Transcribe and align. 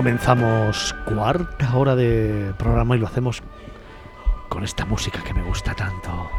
Comenzamos 0.00 0.94
cuarta 1.04 1.76
hora 1.76 1.94
de 1.94 2.54
programa 2.56 2.96
y 2.96 3.00
lo 3.00 3.06
hacemos 3.06 3.42
con 4.48 4.64
esta 4.64 4.86
música 4.86 5.22
que 5.22 5.34
me 5.34 5.42
gusta 5.42 5.74
tanto. 5.74 6.30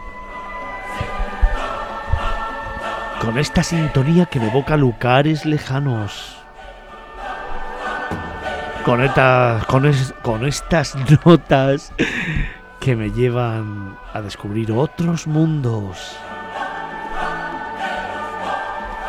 Con 3.21 3.38
esta 3.38 3.61
sintonía 3.61 4.25
que 4.25 4.39
me 4.39 4.47
evoca 4.47 4.77
lugares 4.77 5.45
lejanos. 5.45 6.38
Con, 8.83 9.08
con, 9.67 9.91
con 10.23 10.47
estas 10.47 10.95
notas 11.23 11.93
que 12.80 12.95
me 12.95 13.11
llevan 13.11 13.95
a 14.11 14.21
descubrir 14.21 14.71
otros 14.71 15.27
mundos. 15.27 16.17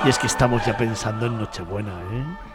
Y 0.04 0.10
es 0.10 0.18
que 0.18 0.26
estamos 0.26 0.62
ya 0.66 0.76
pensando 0.76 1.24
en 1.24 1.38
Nochebuena, 1.38 1.92
¿eh? 2.12 2.51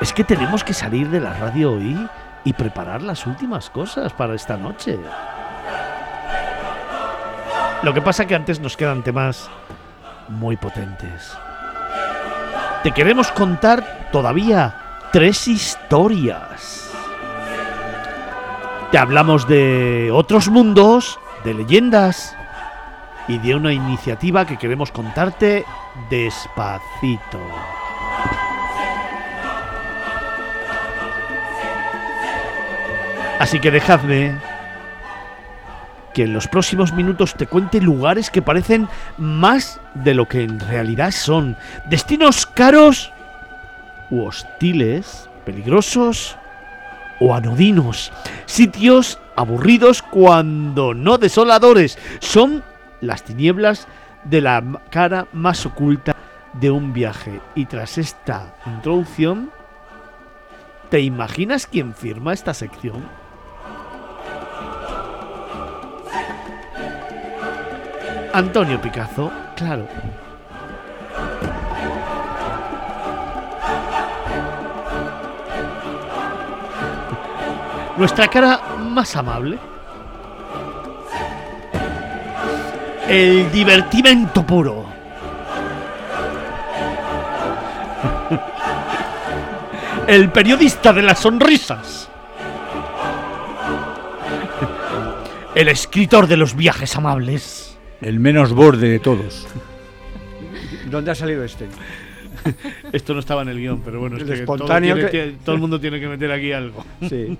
Es 0.00 0.12
que 0.12 0.22
tenemos 0.22 0.62
que 0.62 0.74
salir 0.74 1.10
de 1.10 1.20
la 1.20 1.34
radio 1.34 1.72
hoy 1.72 2.08
y 2.44 2.52
preparar 2.52 3.02
las 3.02 3.26
últimas 3.26 3.68
cosas 3.68 4.12
para 4.12 4.34
esta 4.34 4.56
noche. 4.56 4.98
Lo 7.82 7.92
que 7.92 8.00
pasa 8.00 8.26
que 8.26 8.36
antes 8.36 8.60
nos 8.60 8.76
quedan 8.76 9.02
temas 9.02 9.50
muy 10.28 10.56
potentes. 10.56 11.36
Te 12.82 12.92
queremos 12.92 13.32
contar 13.32 14.08
todavía 14.12 14.74
tres 15.12 15.48
historias. 15.48 16.92
Te 18.92 18.98
hablamos 18.98 19.48
de 19.48 20.10
otros 20.12 20.48
mundos, 20.48 21.18
de 21.44 21.54
leyendas 21.54 22.36
y 23.26 23.38
de 23.38 23.56
una 23.56 23.72
iniciativa 23.72 24.46
que 24.46 24.58
queremos 24.58 24.92
contarte 24.92 25.64
despacito. 26.08 27.40
Así 33.38 33.60
que 33.60 33.70
dejadme 33.70 34.36
que 36.12 36.24
en 36.24 36.32
los 36.32 36.48
próximos 36.48 36.92
minutos 36.92 37.34
te 37.34 37.46
cuente 37.46 37.80
lugares 37.80 38.30
que 38.30 38.42
parecen 38.42 38.88
más 39.16 39.80
de 39.94 40.14
lo 40.14 40.26
que 40.26 40.42
en 40.42 40.58
realidad 40.58 41.12
son. 41.12 41.56
Destinos 41.88 42.46
caros 42.46 43.12
u 44.10 44.24
hostiles, 44.24 45.30
peligrosos 45.44 46.36
o 47.20 47.34
anodinos. 47.34 48.12
Sitios 48.46 49.20
aburridos 49.36 50.02
cuando 50.02 50.94
no 50.94 51.18
desoladores. 51.18 51.98
Son 52.18 52.64
las 53.00 53.22
tinieblas 53.22 53.86
de 54.24 54.40
la 54.40 54.62
cara 54.90 55.28
más 55.32 55.64
oculta 55.64 56.16
de 56.54 56.70
un 56.70 56.92
viaje. 56.92 57.40
Y 57.54 57.66
tras 57.66 57.98
esta 57.98 58.54
introducción, 58.66 59.50
¿te 60.90 61.00
imaginas 61.00 61.66
quién 61.66 61.94
firma 61.94 62.32
esta 62.32 62.54
sección? 62.54 63.17
Antonio 68.32 68.80
Picasso, 68.80 69.30
claro. 69.56 69.86
Nuestra 77.96 78.28
cara 78.28 78.60
más 78.78 79.16
amable. 79.16 79.58
El 83.08 83.50
divertimento 83.50 84.46
puro. 84.46 84.86
El 90.06 90.30
periodista 90.30 90.92
de 90.92 91.02
las 91.02 91.18
sonrisas. 91.18 92.08
El 95.54 95.68
escritor 95.68 96.28
de 96.28 96.36
los 96.36 96.54
viajes 96.54 96.94
amables. 96.94 97.57
El 98.00 98.20
menos 98.20 98.52
borde 98.52 98.88
de 98.88 98.98
todos. 98.98 99.46
¿Dónde 100.90 101.10
ha 101.10 101.14
salido 101.14 101.44
este? 101.44 101.66
Esto 102.92 103.14
no 103.14 103.20
estaba 103.20 103.42
en 103.42 103.48
el 103.48 103.58
guion, 103.58 103.82
pero 103.84 104.00
bueno, 104.00 104.16
es 104.16 104.24
que 104.24 104.34
espontáneo 104.34 104.96
todo, 104.96 105.10
todo 105.44 105.54
el 105.54 105.60
mundo 105.60 105.80
tiene 105.80 106.00
que 106.00 106.08
meter 106.08 106.30
aquí 106.30 106.52
algo. 106.52 106.84
Sí. 107.08 107.36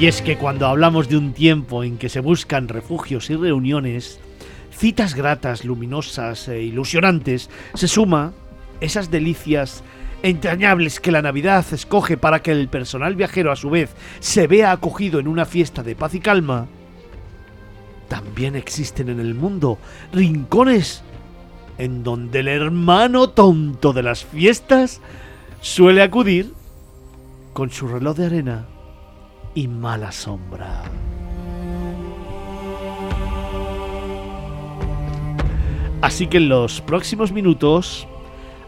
Y 0.00 0.06
es 0.06 0.20
que 0.20 0.36
cuando 0.36 0.66
hablamos 0.66 1.08
de 1.08 1.16
un 1.16 1.32
tiempo 1.32 1.84
en 1.84 1.96
que 1.96 2.08
se 2.08 2.20
buscan 2.20 2.66
refugios 2.66 3.30
y 3.30 3.36
reuniones, 3.36 4.18
citas 4.72 5.14
gratas, 5.14 5.64
luminosas 5.64 6.48
e 6.48 6.62
ilusionantes, 6.62 7.50
se 7.74 7.86
suma 7.86 8.32
esas 8.80 9.12
delicias 9.12 9.84
entrañables 10.22 11.00
que 11.00 11.12
la 11.12 11.22
Navidad 11.22 11.64
escoge 11.72 12.16
para 12.16 12.42
que 12.42 12.52
el 12.52 12.68
personal 12.68 13.16
viajero 13.16 13.52
a 13.52 13.56
su 13.56 13.70
vez 13.70 13.94
se 14.20 14.46
vea 14.46 14.72
acogido 14.72 15.20
en 15.20 15.28
una 15.28 15.44
fiesta 15.44 15.82
de 15.82 15.96
paz 15.96 16.14
y 16.14 16.20
calma, 16.20 16.66
también 18.08 18.56
existen 18.56 19.08
en 19.08 19.20
el 19.20 19.34
mundo 19.34 19.78
rincones 20.12 21.02
en 21.78 22.04
donde 22.04 22.40
el 22.40 22.48
hermano 22.48 23.30
tonto 23.30 23.92
de 23.92 24.02
las 24.02 24.24
fiestas 24.24 25.00
suele 25.60 26.02
acudir 26.02 26.52
con 27.52 27.70
su 27.70 27.88
reloj 27.88 28.16
de 28.16 28.26
arena 28.26 28.66
y 29.54 29.68
mala 29.68 30.12
sombra. 30.12 30.82
Así 36.02 36.26
que 36.26 36.38
en 36.38 36.48
los 36.48 36.80
próximos 36.80 37.32
minutos 37.32 38.08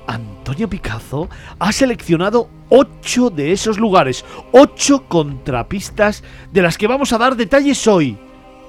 Antonio 0.06 0.68
Picazo 0.68 1.28
ha 1.58 1.72
seleccionado 1.72 2.48
ocho 2.68 3.30
de 3.30 3.52
esos 3.52 3.78
lugares, 3.78 4.24
ocho 4.52 5.04
contrapistas 5.08 6.22
de 6.52 6.62
las 6.62 6.78
que 6.78 6.86
vamos 6.86 7.12
a 7.12 7.18
dar 7.18 7.36
detalles 7.36 7.86
hoy, 7.86 8.18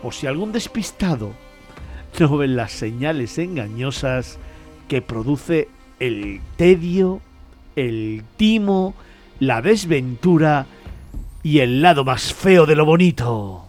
por 0.02 0.14
si 0.14 0.28
algún 0.28 0.52
despistado 0.52 1.32
no 2.20 2.38
ve 2.38 2.48
las 2.48 2.72
señales 2.72 3.38
engañosas 3.38 4.38
que 4.88 5.02
produce 5.02 5.68
el 6.00 6.42
tedio, 6.56 7.22
el 7.76 8.24
timo, 8.38 8.94
la 9.40 9.62
desventura 9.62 10.66
y 11.44 11.60
el 11.60 11.82
lado 11.82 12.06
más 12.06 12.34
feo 12.34 12.66
de 12.66 12.76
lo 12.76 12.86
bonito. 12.86 13.65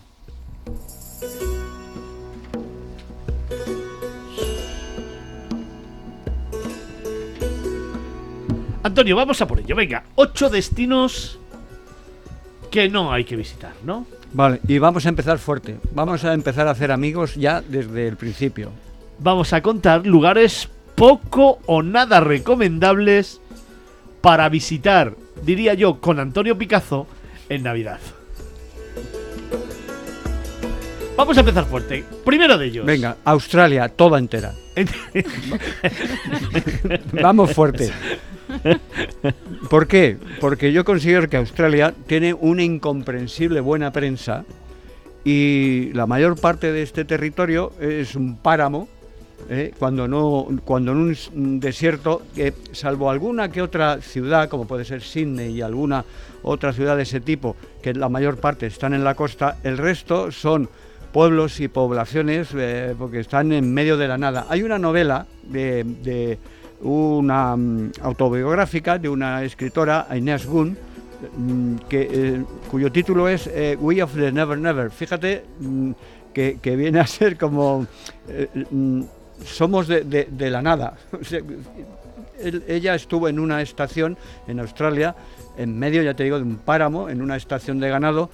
Antonio, 8.87 9.17
vamos 9.17 9.43
a 9.43 9.49
por 9.49 9.59
ello. 9.59 9.75
Venga, 9.75 10.05
ocho 10.15 10.49
destinos 10.49 11.41
que 12.71 12.89
no 12.89 13.13
hay 13.13 13.25
que 13.25 13.35
visitar, 13.35 13.73
¿no? 13.85 14.07
Vale, 14.33 14.61
y 14.69 14.79
vamos 14.79 15.07
a 15.07 15.09
empezar 15.09 15.39
fuerte. 15.39 15.79
Vamos 15.93 16.25
a 16.25 16.33
empezar 16.33 16.69
a 16.69 16.71
hacer 16.71 16.93
amigos 16.93 17.35
ya 17.35 17.61
desde 17.61 18.07
el 18.07 18.17
principio. 18.17 18.71
Vamos 19.19 19.53
a 19.53 19.61
contar 19.61 20.07
lugares 20.07 20.69
poco 20.95 21.59
o 21.67 21.83
nada 21.83 22.21
recomendables 22.21 23.41
para 24.21 24.49
visitar, 24.49 25.17
diría 25.43 25.75
yo, 25.75 26.01
con 26.01 26.21
Antonio 26.21 26.57
Picazo 26.57 27.09
en 27.49 27.65
Navidad. 27.65 27.99
Vamos 31.17 31.37
a 31.37 31.41
empezar 31.41 31.65
fuerte. 31.65 32.05
Primero 32.25 32.57
de 32.57 32.67
ellos. 32.67 32.87
Venga, 32.87 33.17
Australia, 33.25 33.89
toda 33.89 34.19
entera. 34.19 34.55
Vamos 37.21 37.53
fuerte. 37.53 37.91
¿Por 39.71 39.87
qué? 39.87 40.17
Porque 40.41 40.73
yo 40.73 40.85
considero 40.85 41.29
que 41.29 41.37
Australia 41.37 41.95
tiene 42.07 42.35
una 42.35 42.63
incomprensible 42.63 43.61
buena 43.61 43.93
prensa 43.93 44.45
y 45.25 45.93
la 45.93 46.07
mayor 46.07 46.41
parte 46.41 46.73
de 46.73 46.83
este 46.83 47.05
territorio 47.05 47.73
es 47.81 48.15
un 48.15 48.37
páramo, 48.37 48.89
¿eh? 49.51 49.73
cuando 49.79 50.07
no 50.07 50.47
cuando 50.65 50.93
en 50.93 51.17
un 51.35 51.61
desierto, 51.61 52.23
que 52.35 52.55
salvo 52.73 53.11
alguna 53.11 53.51
que 53.51 53.61
otra 53.61 54.01
ciudad, 54.01 54.49
como 54.49 54.67
puede 54.67 54.85
ser 54.85 55.03
Sydney 55.03 55.57
y 55.57 55.63
alguna 55.63 56.05
otra 56.43 56.73
ciudad 56.73 56.97
de 56.97 57.03
ese 57.03 57.21
tipo, 57.21 57.57
que 57.83 57.93
la 57.93 58.09
mayor 58.09 58.39
parte 58.39 58.67
están 58.67 58.95
en 58.95 59.03
la 59.03 59.15
costa, 59.15 59.59
el 59.65 59.79
resto 59.79 60.31
son 60.31 60.69
pueblos 61.13 61.61
y 61.61 61.69
poblaciones 61.69 62.49
eh, 62.55 62.95
porque 62.99 63.21
están 63.21 63.51
en 63.51 63.73
medio 63.73 63.97
de 63.97 64.07
la 64.07 64.19
nada. 64.19 64.47
Hay 64.49 64.63
una 64.63 64.79
novela 64.79 65.27
de, 65.45 66.39
una 66.81 67.57
mm, 67.57 67.93
autobiográfica 68.03 68.99
de 68.99 69.09
una 69.09 69.43
escritora, 69.43 70.07
Inés 70.15 70.47
Gunn, 70.47 70.77
mm, 71.37 71.77
que, 71.89 72.09
eh, 72.11 72.45
cuyo 72.71 72.93
título 72.93 73.29
es 73.29 73.47
eh, 73.47 73.77
We 73.81 74.03
of 74.03 74.15
the 74.15 74.33
Never 74.33 74.59
Never. 74.59 74.91
Fíjate 74.91 75.45
mm, 75.61 75.91
que, 76.33 76.77
viene 76.77 77.01
a 77.01 77.07
ser 77.07 77.39
como 77.39 77.87
somos 79.45 79.89
de, 79.89 80.51
la 80.51 80.63
nada. 80.63 80.97
ella 82.69 82.95
estuvo 82.95 83.29
en 83.29 83.39
una 83.39 83.63
estación 83.63 84.19
en 84.47 84.61
Australia, 84.61 85.15
en 85.57 85.79
medio, 85.79 86.03
ya 86.03 86.15
te 86.15 86.25
digo, 86.25 86.37
de 86.37 86.43
un 86.43 86.57
páramo, 86.57 87.09
en 87.09 87.23
una 87.23 87.37
estación 87.37 87.81
de 87.81 87.89
ganado, 87.89 88.29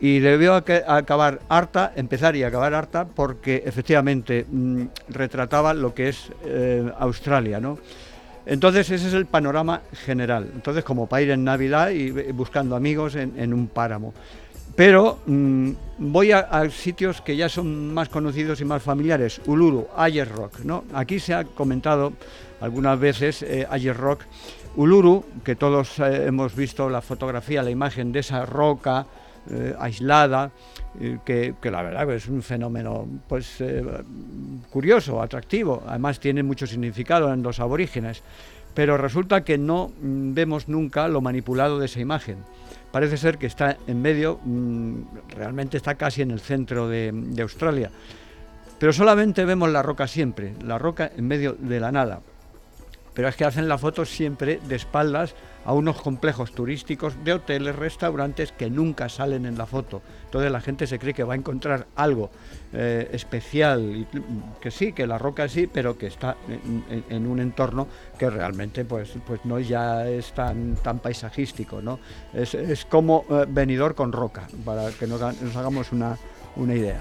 y 0.00 0.18
debió 0.18 0.54
acabar 0.54 1.40
harta, 1.48 1.92
empezar 1.94 2.34
y 2.34 2.42
acabar 2.42 2.72
harta, 2.72 3.04
porque 3.04 3.62
efectivamente 3.66 4.46
mm, 4.50 4.84
retrataba 5.10 5.74
lo 5.74 5.94
que 5.94 6.08
es 6.08 6.32
eh, 6.44 6.90
Australia, 6.98 7.60
¿no? 7.60 7.78
Entonces 8.46 8.90
ese 8.90 9.08
es 9.08 9.14
el 9.14 9.26
panorama 9.26 9.82
general. 9.92 10.50
Entonces 10.54 10.82
como 10.82 11.06
para 11.06 11.22
ir 11.22 11.30
en 11.30 11.44
Navidad 11.44 11.90
y 11.90 12.10
buscando 12.32 12.74
amigos 12.74 13.14
en, 13.14 13.52
un 13.52 13.68
páramo. 13.68 14.14
Pero 14.74 15.18
mm, 15.26 15.70
voy 15.98 16.32
a, 16.32 16.68
sitios 16.70 17.20
que 17.20 17.36
ya 17.36 17.50
son 17.50 17.92
más 17.92 18.08
conocidos 18.08 18.60
y 18.62 18.64
más 18.64 18.82
familiares. 18.82 19.42
Uluru, 19.44 19.86
Ayer 19.94 20.28
Rock, 20.28 20.60
¿no? 20.64 20.84
Aquí 20.94 21.20
se 21.20 21.34
ha 21.34 21.44
comentado 21.44 22.14
algunas 22.62 22.98
veces 22.98 23.42
eh, 23.42 23.66
Ayer 23.70 23.96
Rock. 23.96 24.22
Uluru, 24.76 25.24
que 25.44 25.56
todos 25.56 25.98
eh, 25.98 26.26
hemos 26.26 26.56
visto 26.56 26.88
la 26.88 27.02
fotografía, 27.02 27.62
la 27.62 27.70
imagen 27.70 28.12
de 28.12 28.20
esa 28.20 28.46
roca 28.46 29.06
eh, 29.48 29.74
aislada, 29.78 30.52
eh, 31.00 31.18
que, 31.24 31.54
la 31.70 31.82
verdad 31.82 32.10
es 32.12 32.28
un 32.28 32.42
fenómeno 32.42 33.08
pues 33.26 33.60
eh, 33.60 33.82
curioso, 34.70 35.22
atractivo, 35.22 35.82
además 35.86 36.20
tiene 36.20 36.42
mucho 36.42 36.66
significado 36.66 37.32
en 37.32 37.42
los 37.42 37.58
aborígenes, 37.58 38.22
pero 38.74 38.98
resulta 38.98 39.42
que 39.42 39.56
no 39.56 39.92
mm, 40.00 40.34
vemos 40.34 40.68
nunca 40.68 41.08
lo 41.08 41.22
manipulado 41.22 41.78
de 41.78 41.86
esa 41.86 42.00
imagen. 42.00 42.36
Parece 42.92 43.16
ser 43.16 43.38
que 43.38 43.46
está 43.46 43.78
en 43.86 44.02
medio, 44.02 44.40
mm, 44.44 45.02
realmente 45.30 45.78
está 45.78 45.94
casi 45.94 46.20
en 46.20 46.32
el 46.32 46.40
centro 46.40 46.86
de, 46.86 47.10
de 47.10 47.42
Australia, 47.42 47.90
pero 48.78 48.92
solamente 48.92 49.46
vemos 49.46 49.70
la 49.70 49.82
roca 49.82 50.06
siempre, 50.06 50.54
la 50.62 50.78
roca 50.78 51.10
en 51.16 51.26
medio 51.26 51.56
de 51.58 51.80
la 51.80 51.92
nada. 51.92 52.20
Pero 53.14 53.28
es 53.28 53.36
que 53.36 53.44
hacen 53.46 53.68
la 53.68 53.78
foto 53.78 54.04
siempre 54.04 54.60
de 54.68 54.76
espaldas 54.76 55.34
a 55.64 55.72
unos 55.72 56.00
complejos 56.00 56.52
turísticos 56.52 57.14
de 57.24 57.34
hoteles, 57.34 57.76
restaurantes 57.76 58.52
que 58.52 58.70
nunca 58.70 59.08
salen 59.08 59.46
en 59.46 59.58
la 59.58 59.66
foto. 59.66 60.02
Entonces 60.24 60.50
la 60.50 60.60
gente 60.60 60.86
se 60.86 60.98
cree 60.98 61.14
que 61.14 61.24
va 61.24 61.34
a 61.34 61.36
encontrar 61.36 61.86
algo 61.96 62.30
eh, 62.72 63.08
especial, 63.12 64.06
que 64.60 64.70
sí, 64.70 64.92
que 64.92 65.06
la 65.06 65.18
roca 65.18 65.48
sí, 65.48 65.66
pero 65.66 65.98
que 65.98 66.06
está 66.06 66.36
en, 67.08 67.26
un 67.26 67.40
entorno 67.40 67.88
que 68.18 68.30
realmente 68.30 68.84
pues, 68.84 69.12
pues 69.26 69.44
no 69.44 69.58
ya 69.58 70.08
es 70.08 70.32
tan, 70.32 70.76
paisajístico. 71.02 71.82
¿no? 71.82 71.98
Es, 72.32 72.84
como 72.86 73.24
eh, 73.30 73.46
venidor 73.48 73.94
con 73.94 74.12
roca, 74.12 74.46
para 74.64 74.90
que 74.90 75.06
nos, 75.06 75.20
hagamos 75.20 75.92
una, 75.92 76.16
una 76.56 76.74
idea. 76.74 77.00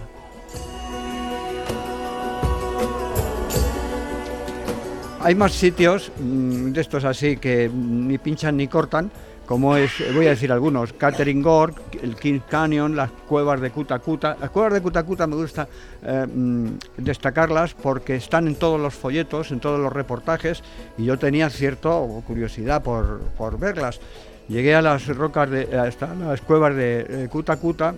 Hay 5.21 5.36
más 5.36 5.51
sitios 5.51 6.12
mm, 6.18 6.71
de 6.71 6.80
estos 6.80 7.04
así 7.04 7.36
que 7.36 7.69
ni 7.69 8.18
pinchan 8.18 8.56
ni 8.56 8.69
cortan, 8.69 9.12
como 9.45 9.75
es, 9.75 9.92
voy 10.13 10.27
a 10.27 10.30
decir 10.30 10.50
algunos, 10.50 10.94
Catering 10.94 11.42
Gorge, 11.42 11.81
el 12.01 12.16
King 12.16 12.39
Canyon, 12.48 12.95
las 12.95 13.12
cuevas 13.27 13.60
de 13.60 13.69
Cutacuta. 13.69 14.38
Las 14.39 14.50
cuevas 14.50 14.71
de 14.74 14.81
Cutacuta 14.81 15.27
me 15.27 15.36
gusta 15.36 15.68
eh, 16.04 16.25
mm, 16.25 16.68
destacarlas 16.98 17.74
porque 17.74 18.16
están 18.16 18.48
en 18.48 18.56
todos 18.56 18.80
los 18.80 18.94
folletos, 18.94 19.51
en 19.51 19.60
todos 19.60 19.80
los 19.80 19.92
reportajes, 19.92 20.63
y 20.98 21.04
yo 21.04 21.19
tenía 21.19 21.50
cierta 21.50 21.89
curiosidad 22.25 22.81
por, 22.81 23.60
verlas. 23.60 24.00
Llegué 24.48 24.74
a 24.74 24.81
las 24.81 25.06
rocas 25.07 25.50
de 25.50 25.68
las 25.68 26.42
cuevas 26.42 26.75
de 26.75 27.27
Cutacuta, 27.30 27.94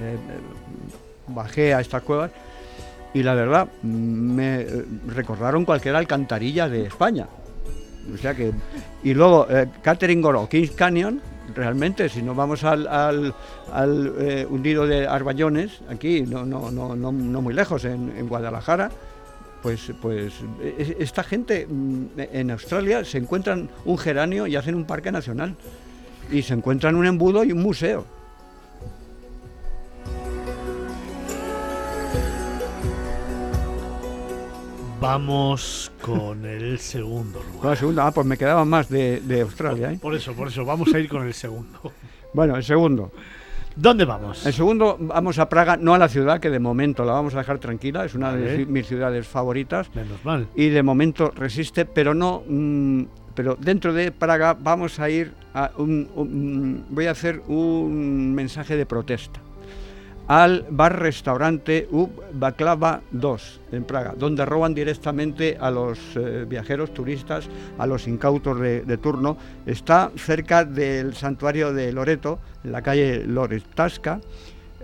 eh, 0.00 0.16
bajé 1.28 1.74
a 1.74 1.80
estas 1.80 2.02
cuevas 2.02 2.30
y 3.14 3.22
la 3.22 3.34
verdad 3.34 3.68
me 3.82 4.62
eh, 4.62 4.84
recordaron 5.08 5.64
cualquier 5.64 5.96
alcantarilla 5.96 6.68
de 6.68 6.86
España. 6.86 7.26
O 8.12 8.16
sea 8.16 8.34
que 8.34 8.52
y 9.04 9.14
luego 9.14 9.46
eh, 9.48 9.68
Catering 9.82 10.24
o 10.24 10.48
Kings 10.48 10.72
Canyon 10.72 11.20
realmente 11.54 12.08
si 12.08 12.22
nos 12.22 12.36
vamos 12.36 12.64
al, 12.64 12.86
al, 12.86 13.34
eh, 14.18 14.46
hundido 14.48 14.86
de 14.86 15.06
Arballones 15.06 15.80
aquí 15.88 16.22
no 16.22 16.44
no 16.44 16.70
no 16.70 16.96
no, 16.96 17.12
muy 17.12 17.54
lejos 17.54 17.84
en, 17.84 18.28
Guadalajara 18.28 18.90
pues 19.60 19.92
pues 20.00 20.32
esta 20.98 21.22
gente 21.22 21.66
mm, 21.68 22.04
en 22.16 22.50
Australia 22.50 23.04
se 23.04 23.18
encuentran 23.18 23.68
un 23.84 23.98
geranio 23.98 24.46
y 24.46 24.56
hacen 24.56 24.74
un 24.74 24.84
parque 24.84 25.12
nacional 25.12 25.54
y 26.30 26.42
se 26.42 26.54
encuentran 26.54 26.96
un 26.96 27.06
embudo 27.06 27.44
y 27.44 27.52
un 27.52 27.62
museo 27.62 28.04
Vamos 35.02 35.90
con 36.00 36.46
el 36.46 36.78
segundo 36.78 37.42
lugar. 37.42 37.60
Con 37.60 37.70
el 37.72 37.76
segundo, 37.76 38.02
ah, 38.02 38.12
pues 38.12 38.24
me 38.24 38.38
quedaba 38.38 38.64
más 38.64 38.88
de, 38.88 39.40
Australia. 39.42 39.90
¿eh? 39.90 39.98
Por 40.00 40.14
eso, 40.14 40.32
por 40.32 40.46
eso, 40.46 40.64
vamos 40.64 40.94
a 40.94 41.00
ir 41.00 41.08
con 41.08 41.26
el 41.26 41.34
segundo. 41.34 41.92
Bueno, 42.32 42.56
el 42.56 42.62
segundo. 42.62 43.10
¿Dónde 43.74 44.04
vamos? 44.04 44.46
El 44.46 44.52
segundo, 44.52 44.96
vamos 45.00 45.40
a 45.40 45.48
Praga, 45.48 45.76
no 45.76 45.92
a 45.92 45.98
la 45.98 46.08
ciudad, 46.08 46.38
que 46.38 46.50
de 46.50 46.60
momento 46.60 47.04
la 47.04 47.14
vamos 47.14 47.34
a 47.34 47.38
dejar 47.38 47.58
tranquila, 47.58 48.04
es 48.04 48.14
una 48.14 48.32
de 48.32 48.64
mis 48.64 48.86
ciudades 48.86 49.26
favoritas. 49.26 49.92
Menos 49.92 50.24
mal. 50.24 50.46
Y 50.54 50.68
de 50.68 50.84
momento 50.84 51.32
resiste, 51.34 51.84
pero 51.84 52.14
no. 52.14 52.44
Mm, 52.46 53.02
pero 53.34 53.56
dentro 53.56 53.92
de 53.92 54.12
Praga 54.12 54.54
vamos 54.54 55.00
a 55.00 55.10
ir 55.10 55.34
a 55.52 55.72
un 55.78 56.84
voy 56.90 57.06
a 57.06 57.10
hacer 57.10 57.42
un 57.48 58.32
mensaje 58.34 58.76
de 58.76 58.86
protesta 58.86 59.40
al 60.28 60.64
bar-restaurante 60.70 61.88
U 61.90 62.08
Baklava 62.32 63.02
2 63.10 63.60
en 63.72 63.84
Praga, 63.84 64.14
donde 64.16 64.44
roban 64.44 64.74
directamente 64.74 65.56
a 65.60 65.70
los 65.70 65.98
eh, 66.16 66.46
viajeros 66.48 66.94
turistas, 66.94 67.48
a 67.78 67.86
los 67.86 68.06
incautos 68.06 68.58
de, 68.60 68.98
turno. 68.98 69.36
Está 69.66 70.10
cerca 70.16 70.64
del 70.64 71.14
santuario 71.14 71.72
de 71.72 71.92
Loreto, 71.92 72.38
en 72.64 72.72
la 72.72 72.82
calle 72.82 73.24
Loretasca, 73.26 74.20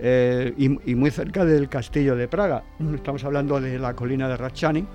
eh, 0.00 0.54
y, 0.56 0.94
muy 0.94 1.10
cerca 1.10 1.44
del 1.44 1.68
castillo 1.68 2.16
de 2.16 2.28
Praga. 2.28 2.62
Estamos 2.94 3.24
hablando 3.24 3.60
de 3.60 3.78
la 3.78 3.94
colina 3.94 4.28
de 4.28 4.36
Ratchani. 4.36 4.86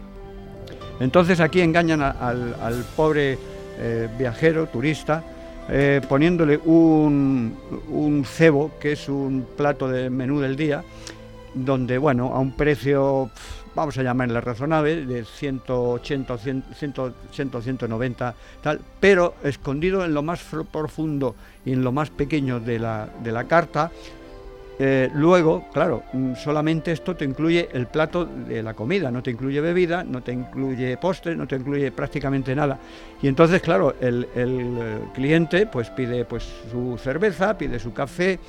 Entonces 1.00 1.40
aquí 1.40 1.62
engañan 1.62 2.02
al, 2.02 2.86
pobre 2.96 3.38
eh, 3.80 4.08
viajero, 4.18 4.68
turista, 4.68 5.24
eh, 5.70 6.02
poniéndole 6.08 6.58
un, 6.58 7.56
un, 7.90 8.26
cebo, 8.26 8.72
que 8.80 8.94
es 8.94 9.08
un 9.08 9.48
plato 9.56 9.88
de 9.88 10.10
menú 10.10 10.40
del 10.40 10.56
día, 10.56 10.84
donde, 11.54 11.98
bueno, 11.98 12.34
a 12.34 12.40
un 12.40 12.52
precio, 12.52 13.30
vamos 13.76 13.98
a 13.98 14.04
llamarle 14.04 14.42
razonable, 14.42 15.06
de 15.06 15.24
180, 15.24 16.38
100, 16.38 16.64
190, 17.32 18.36
tal, 18.62 18.82
pero 19.00 19.36
escondido 19.44 20.04
en 20.04 20.14
lo 20.14 20.22
más 20.22 20.42
profundo 20.72 21.36
y 21.66 21.74
en 21.74 21.84
lo 21.84 21.92
más 21.92 22.10
pequeño 22.10 22.60
de 22.60 22.80
la, 22.80 23.10
de 23.24 23.32
la 23.32 23.46
carta, 23.46 23.92
eh, 24.86 25.10
luego, 25.14 25.64
claro, 25.72 26.04
mm, 26.12 26.36
solamente 26.36 26.92
esto 26.92 27.16
te 27.16 27.24
incluye 27.24 27.70
el 27.72 27.88
plato 27.88 28.26
de 28.26 28.62
la 28.62 28.74
comida, 28.74 29.12
no 29.12 29.24
te 29.24 29.32
incluye 29.32 29.62
bebida, 29.62 30.04
no 30.04 30.22
te 30.22 30.34
incluye 30.34 30.98
postre, 30.98 31.38
no 31.38 31.48
te 31.48 31.56
incluye 31.56 31.90
prácticamente 31.94 32.54
nada. 32.54 32.78
Y 33.22 33.30
entonces, 33.30 33.62
claro, 33.62 33.96
el, 34.02 34.28
eh, 34.36 35.00
cliente 35.14 35.68
pues 35.68 35.90
pide 35.90 36.26
pues 36.26 36.44
su 36.70 36.98
cerveza, 36.98 37.58
pide 37.58 37.80
su 37.80 37.94
café 37.94 38.42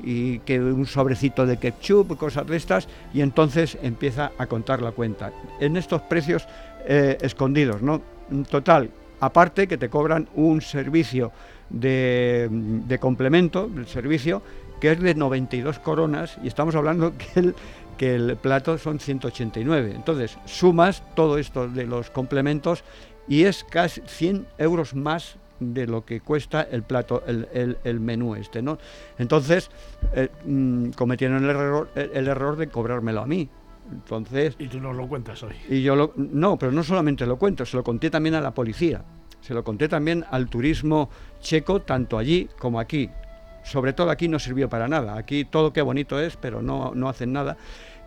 y 0.00 0.38
que 0.38 0.60
un 0.60 0.86
sobrecito 0.86 1.44
de 1.44 1.56
ketchup, 1.56 2.16
cosas 2.16 2.46
de 2.46 2.56
estas, 2.56 2.86
y 3.12 3.20
entonces 3.20 3.76
empieza 3.82 4.30
a 4.38 4.46
contar 4.46 4.82
la 4.82 4.92
cuenta. 4.92 5.32
En 5.58 5.76
estos 5.76 6.02
precios 6.02 6.46
eh, 6.86 7.18
escondidos, 7.20 7.82
¿no? 7.82 8.00
Total, 8.48 8.88
aparte 9.18 9.66
que 9.66 9.76
te 9.76 9.88
cobran 9.88 10.28
un 10.36 10.60
servicio 10.60 11.32
de, 11.68 12.48
de 12.48 12.98
complemento, 13.00 13.66
del 13.66 13.88
servicio, 13.88 14.40
que 14.80 14.92
es 14.92 15.00
de 15.00 15.14
92 15.14 15.78
coronas 15.78 16.38
y 16.42 16.48
estamos 16.48 16.74
hablando 16.74 17.12
que 17.16 17.40
el, 17.40 17.54
que 17.98 18.14
el 18.14 18.36
plato 18.36 18.78
son 18.78 18.98
189. 18.98 19.92
Entonces, 19.94 20.38
sumas 20.46 21.02
todo 21.14 21.38
esto 21.38 21.68
de 21.68 21.86
los 21.86 22.10
complementos 22.10 22.82
y 23.28 23.44
es 23.44 23.62
casi 23.64 24.00
100 24.06 24.46
euros 24.58 24.94
más 24.94 25.36
de 25.60 25.86
lo 25.86 26.04
que 26.04 26.20
cuesta 26.20 26.62
el 26.62 26.82
plato, 26.82 27.22
el, 27.26 27.76
el, 27.84 28.00
menú 28.00 28.34
este, 28.34 28.62
¿no? 28.62 28.78
Entonces, 29.18 29.70
eh, 30.14 30.30
mm, 30.44 30.90
cometieron 30.90 31.44
el 31.44 31.50
error, 31.50 31.90
el, 31.94 32.26
error 32.26 32.56
de 32.56 32.68
cobrármelo 32.68 33.20
a 33.20 33.26
mí. 33.26 33.48
Entonces... 33.92 34.56
Y 34.58 34.68
tú 34.68 34.80
no 34.80 34.92
lo 34.92 35.06
cuentas 35.06 35.42
hoy. 35.42 35.54
Y 35.68 35.82
yo 35.82 35.94
lo, 35.94 36.12
no, 36.16 36.58
pero 36.58 36.72
no 36.72 36.82
solamente 36.82 37.26
lo 37.26 37.38
cuento, 37.38 37.66
se 37.66 37.76
lo 37.76 37.84
conté 37.84 38.08
también 38.08 38.34
a 38.34 38.40
la 38.40 38.54
policía, 38.54 39.04
se 39.40 39.52
lo 39.52 39.62
conté 39.62 39.88
también 39.88 40.24
al 40.30 40.48
turismo 40.48 41.10
checo, 41.40 41.82
tanto 41.82 42.16
allí 42.16 42.48
como 42.58 42.80
aquí. 42.80 43.10
Sobre 43.62 43.92
todo 43.92 44.10
aquí 44.10 44.28
no 44.28 44.38
sirvió 44.38 44.68
para 44.68 44.88
nada. 44.88 45.16
Aquí 45.16 45.44
todo 45.44 45.72
qué 45.72 45.82
bonito 45.82 46.20
es, 46.20 46.36
pero 46.36 46.62
no, 46.62 46.92
no 46.94 47.08
hacen 47.08 47.32
nada. 47.32 47.56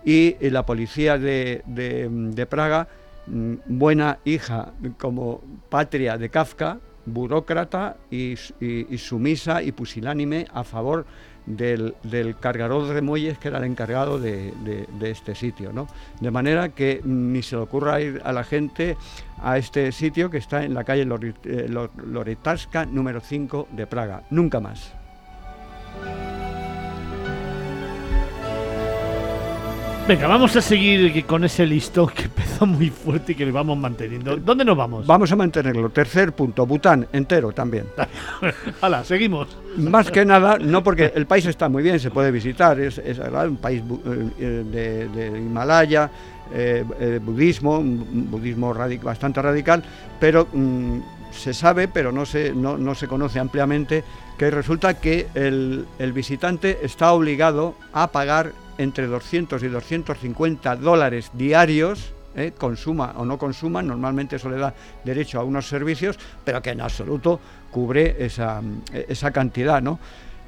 Y, 0.05 0.35
la 0.49 0.65
policía 0.65 1.17
de, 1.17 1.61
de 1.65 2.45
Praga 2.45 2.87
Mm, 3.25 3.55
buena 3.65 4.19
hija 4.25 4.73
como 4.99 5.41
patria 5.69 6.17
de 6.17 6.29
Kafka, 6.29 6.79
burócrata 7.05 7.95
y, 8.11 8.35
sumisa 8.97 9.61
y 9.61 9.71
pusilánime 9.71 10.45
a 10.53 10.63
favor 10.63 11.05
del, 11.45 11.95
cargador 12.39 12.93
de 12.93 13.01
muelles 13.01 13.37
que 13.37 13.49
era 13.49 13.59
el 13.59 13.65
encargado 13.65 14.19
de, 14.19 14.53
este 15.01 15.35
sitio. 15.35 15.71
¿no? 15.71 15.87
De 16.19 16.31
manera 16.31 16.69
que 16.69 17.01
ni 17.03 17.41
se 17.41 17.55
le 17.55 17.61
ocurra 17.61 18.01
ir 18.01 18.21
a 18.25 18.33
la 18.33 18.43
gente 18.43 18.97
a 19.41 19.57
este 19.57 19.91
sitio 19.91 20.29
que 20.29 20.37
está 20.37 20.63
en 20.63 20.73
la 20.73 20.83
calle 20.83 21.07
eh, 21.43 21.69
Loretarska 22.05 22.85
número 22.85 23.21
5 23.21 23.69
de 23.71 23.87
Praga. 23.87 24.23
Nunca 24.29 24.59
más. 24.59 25.02
Venga, 30.05 30.27
vamos 30.27 30.53
a 30.57 30.61
seguir 30.61 31.25
con 31.25 31.45
ese 31.45 31.65
listón 31.65 32.09
que 32.09 32.23
empezó 32.25 32.65
muy 32.65 32.89
fuerte 32.89 33.31
y 33.31 33.35
que 33.35 33.45
le 33.45 33.53
vamos 33.53 33.77
manteniendo. 33.77 34.35
¿Dónde 34.35 34.65
nos 34.65 34.75
vamos? 34.75 35.07
Vamos 35.07 35.31
a 35.31 35.37
mantenerlo. 35.37 35.89
Tercer 35.91 36.33
punto, 36.33 36.65
Bután 36.65 37.07
entero 37.13 37.53
también. 37.53 37.85
Hala, 38.81 39.05
seguimos. 39.05 39.57
Más 39.77 40.11
que 40.11 40.25
nada, 40.25 40.59
no 40.59 40.83
porque 40.83 41.13
el 41.15 41.25
país 41.25 41.45
está 41.45 41.69
muy 41.69 41.83
bien, 41.83 42.01
se 42.01 42.11
puede 42.11 42.31
visitar, 42.31 42.77
es, 42.81 42.99
un 42.99 43.55
país 43.55 43.81
eh, 44.39 45.09
de, 45.15 45.39
Himalaya, 45.39 46.11
eh, 46.53 46.83
eh, 46.99 47.19
budismo, 47.23 47.79
un 47.79 48.29
budismo 48.29 48.73
bastante 49.01 49.41
radical, 49.41 49.81
pero 50.19 50.49
mm, 50.51 50.99
se 51.33 51.53
sabe, 51.53 51.87
pero 51.87 52.11
no 52.11 52.25
se, 52.25 52.53
no, 52.53 52.95
se 52.95 53.07
conoce 53.07 53.39
ampliamente, 53.39 54.03
que 54.37 54.49
resulta 54.49 54.95
que 54.95 55.27
el, 55.33 55.85
el 55.99 56.13
visitante 56.13 56.79
está 56.83 57.13
obligado 57.13 57.75
a 57.91 58.07
pagar 58.11 58.53
entre 58.77 59.07
200 59.07 59.61
y 59.63 59.67
250 59.67 60.75
dólares 60.77 61.31
diarios, 61.33 62.13
¿eh? 62.35 62.53
consuma 62.57 63.13
o 63.17 63.25
no 63.25 63.37
consuma, 63.37 63.81
normalmente 63.81 64.37
eso 64.37 64.49
le 64.49 64.57
da 64.57 64.73
derecho 65.03 65.39
a 65.39 65.43
unos 65.43 65.67
servicios, 65.67 66.17
pero 66.43 66.61
que 66.61 66.71
en 66.71 66.81
absoluto 66.81 67.39
cubre 67.71 68.15
esa, 68.19 68.61
esa 68.91 69.31
cantidad, 69.31 69.81
¿no? 69.81 69.99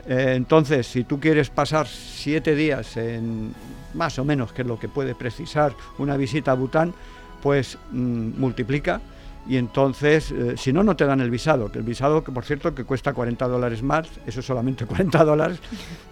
Eh, 0.07 0.33
entonces, 0.35 0.85
si 0.85 1.03
tú 1.03 1.19
quieres 1.19 1.49
pasar 1.49 1.87
siete 1.87 2.55
días 2.55 2.95
en 2.97 3.53
más 3.95 4.19
o 4.19 4.25
menos, 4.25 4.53
que 4.53 4.61
es 4.61 4.67
lo 4.67 4.77
que 4.77 4.87
puede 4.87 5.15
precisar 5.15 5.73
una 5.97 6.15
visita 6.17 6.51
a 6.51 6.55
Bután, 6.55 6.93
pues 7.41 7.77
mm, 7.91 8.39
multiplica 8.39 9.01
y 9.47 9.57
entonces, 9.57 10.31
eh, 10.31 10.55
si 10.57 10.73
no, 10.73 10.83
no 10.83 10.95
te 10.95 11.05
dan 11.05 11.21
el 11.21 11.29
visado, 11.29 11.71
que 11.71 11.77
el 11.77 11.83
visado, 11.83 12.23
que 12.23 12.31
por 12.31 12.45
cierto, 12.45 12.73
que 12.73 12.83
cuesta 12.83 13.13
40 13.13 13.47
dólares 13.47 13.83
más, 13.83 14.07
eso 14.25 14.39
es 14.39 14.45
solamente 14.45 14.85
40 14.87 15.23
dólares, 15.23 15.59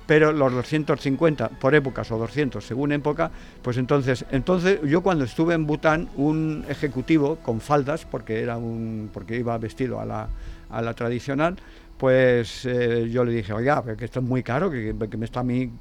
pero 0.05 0.31
los 0.31 0.53
250 0.53 1.49
por 1.49 1.73
épocas 1.73 2.11
o 2.11 2.17
200 2.17 2.63
según 2.63 2.91
época, 2.91 3.31
pues 3.61 3.77
entonces, 3.77 4.25
entonces 4.31 4.79
yo 4.83 5.01
cuando 5.01 5.25
estuve 5.25 5.55
en 5.55 5.65
Bután, 5.65 6.09
un 6.15 6.65
ejecutivo 6.69 7.37
con 7.37 7.59
faldas, 7.59 8.05
porque, 8.05 8.41
era 8.41 8.57
un, 8.57 9.09
porque 9.11 9.37
iba 9.37 9.57
vestido 9.57 9.99
a 9.99 10.05
la, 10.05 10.27
a 10.69 10.81
la 10.81 10.93
tradicional, 10.93 11.55
pues 12.03 12.63
yo 12.63 13.23
le 13.23 13.31
dije, 13.31 13.53
oiga, 13.53 13.81
que 13.97 14.03
esto 14.03 14.19
es 14.19 14.25
muy 14.25 14.43
caro, 14.43 14.69
que, 14.69 14.93
me 15.17 15.23
está 15.23 15.39
a 15.39 15.43
mí 15.45 15.71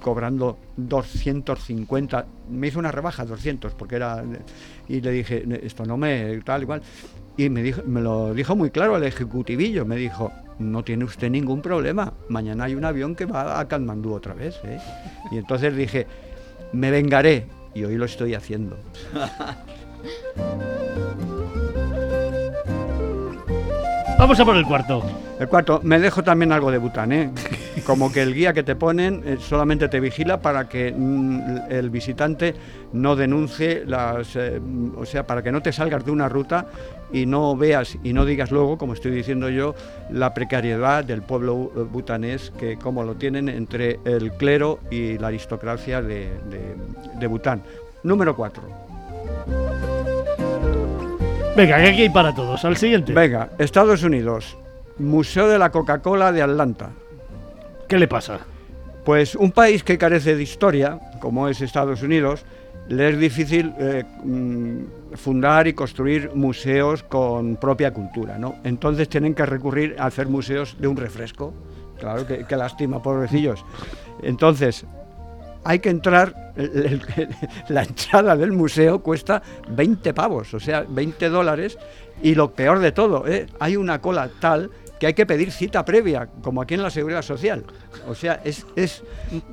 cobrando 0.00 0.56
250, 0.78 2.24
me 2.48 2.68
hizo 2.68 2.78
una 2.78 2.90
rebaja, 2.90 3.26
200, 3.26 3.74
porque 3.74 3.96
era, 3.96 4.24
y 4.88 5.02
le 5.02 5.10
dije, 5.10 5.44
esto 5.62 5.84
no 5.84 5.98
me, 5.98 6.40
tal 6.46 6.62
igual, 6.62 6.80
y 7.36 7.50
me, 7.50 7.62
dijo, 7.62 7.82
me 7.84 8.00
lo 8.00 8.32
dijo 8.32 8.56
muy 8.56 8.70
claro 8.70 8.96
el 8.96 9.02
ejecutivillo, 9.02 9.84
me 9.84 9.96
dijo, 9.96 10.32
no 10.58 10.82
tiene 10.82 11.04
usted 11.04 11.28
ningún 11.28 11.60
problema, 11.60 12.14
mañana 12.30 12.64
hay 12.64 12.74
un 12.74 12.86
avión 12.86 13.14
que 13.14 13.26
va 13.26 13.60
a 13.60 13.68
Katmandú 13.68 14.14
otra 14.14 14.32
vez, 14.32 14.58
¿eh?". 14.64 14.78
y 15.30 15.36
entonces 15.36 15.76
dije, 15.76 16.06
me 16.72 16.90
vengaré, 16.90 17.48
y 17.74 17.84
hoy 17.84 17.96
lo 17.96 18.06
estoy 18.06 18.32
haciendo. 18.32 18.78
Vamos 24.18 24.40
a 24.40 24.44
por 24.46 24.56
el 24.56 24.64
cuarto. 24.64 25.25
El 25.38 25.48
cuarto, 25.48 25.80
me 25.82 25.98
dejo 26.00 26.22
también 26.22 26.50
algo 26.50 26.70
de 26.70 26.78
Bután, 26.78 27.12
¿eh? 27.12 27.30
Como 27.84 28.10
que 28.10 28.22
el 28.22 28.34
guía 28.34 28.54
que 28.54 28.62
te 28.62 28.74
ponen 28.74 29.22
eh, 29.26 29.36
solamente 29.38 29.88
te 29.88 30.00
vigila 30.00 30.40
para 30.40 30.66
que 30.66 30.92
mm, 30.96 31.70
el 31.70 31.90
visitante 31.90 32.54
no 32.94 33.16
denuncie 33.16 33.84
las. 33.86 34.34
Eh, 34.34 34.58
o 34.96 35.04
sea, 35.04 35.26
para 35.26 35.42
que 35.42 35.52
no 35.52 35.60
te 35.60 35.72
salgas 35.72 36.04
de 36.06 36.10
una 36.10 36.28
ruta 36.30 36.66
y 37.12 37.26
no 37.26 37.54
veas 37.54 37.98
y 38.02 38.14
no 38.14 38.24
digas 38.24 38.50
luego, 38.50 38.78
como 38.78 38.94
estoy 38.94 39.12
diciendo 39.12 39.50
yo, 39.50 39.74
la 40.10 40.32
precariedad 40.32 41.04
del 41.04 41.20
pueblo 41.20 41.70
eh, 41.76 41.80
butanés, 41.80 42.50
que 42.58 42.78
como 42.78 43.04
lo 43.04 43.16
tienen 43.16 43.50
entre 43.50 44.00
el 44.06 44.32
clero 44.32 44.80
y 44.90 45.18
la 45.18 45.28
aristocracia 45.28 46.00
de, 46.00 46.30
de 47.18 47.26
Bután. 47.26 47.62
Número 48.02 48.34
cuatro. 48.34 48.62
Venga, 51.54 51.76
aquí 51.76 52.02
hay 52.02 52.10
para 52.10 52.34
todos. 52.34 52.64
Al 52.64 52.76
siguiente. 52.76 53.12
Venga, 53.12 53.50
Estados 53.58 54.02
Unidos. 54.02 54.56
Museo 54.98 55.48
de 55.48 55.58
la 55.58 55.70
Coca-Cola 55.70 56.32
de 56.32 56.42
Atlanta. 56.42 56.90
¿Qué 57.88 57.98
le 57.98 58.08
pasa? 58.08 58.40
Pues 59.04 59.34
un 59.34 59.52
país 59.52 59.84
que 59.84 59.98
carece 59.98 60.34
de 60.34 60.42
historia, 60.42 60.98
como 61.20 61.48
es 61.48 61.60
Estados 61.60 62.02
Unidos, 62.02 62.44
le 62.88 63.10
es 63.10 63.18
difícil 63.18 63.72
eh, 63.78 64.04
mm, 64.24 65.14
fundar 65.14 65.66
y 65.66 65.74
construir 65.74 66.30
museos 66.34 67.02
con 67.02 67.56
propia 67.56 67.92
cultura, 67.92 68.38
¿no? 68.38 68.56
Entonces 68.64 69.08
tienen 69.08 69.34
que 69.34 69.46
recurrir 69.46 69.96
a 69.98 70.06
hacer 70.06 70.28
museos 70.28 70.76
de 70.78 70.88
un 70.88 70.96
refresco. 70.96 71.52
Claro, 71.98 72.26
que, 72.26 72.44
que 72.44 72.56
lástima, 72.56 73.02
pobrecillos. 73.02 73.64
Entonces, 74.22 74.84
hay 75.66 75.80
que 75.80 75.90
entrar, 75.90 76.52
la 77.68 77.82
entrada 77.82 78.36
del 78.36 78.52
museo 78.52 79.00
cuesta 79.00 79.42
20 79.68 80.14
pavos, 80.14 80.54
o 80.54 80.60
sea, 80.60 80.84
20 80.88 81.28
dólares, 81.28 81.76
y 82.22 82.34
lo 82.34 82.52
peor 82.52 82.78
de 82.78 82.92
todo, 82.92 83.26
¿eh? 83.26 83.46
hay 83.58 83.76
una 83.76 84.00
cola 84.00 84.30
tal 84.40 84.70
que 84.98 85.06
hay 85.06 85.14
que 85.14 85.26
pedir 85.26 85.50
cita 85.50 85.84
previa, 85.84 86.28
como 86.42 86.62
aquí 86.62 86.74
en 86.74 86.82
la 86.82 86.90
Seguridad 86.90 87.22
Social. 87.22 87.64
O 88.08 88.14
sea, 88.14 88.40
es... 88.44 88.66
es 88.76 89.02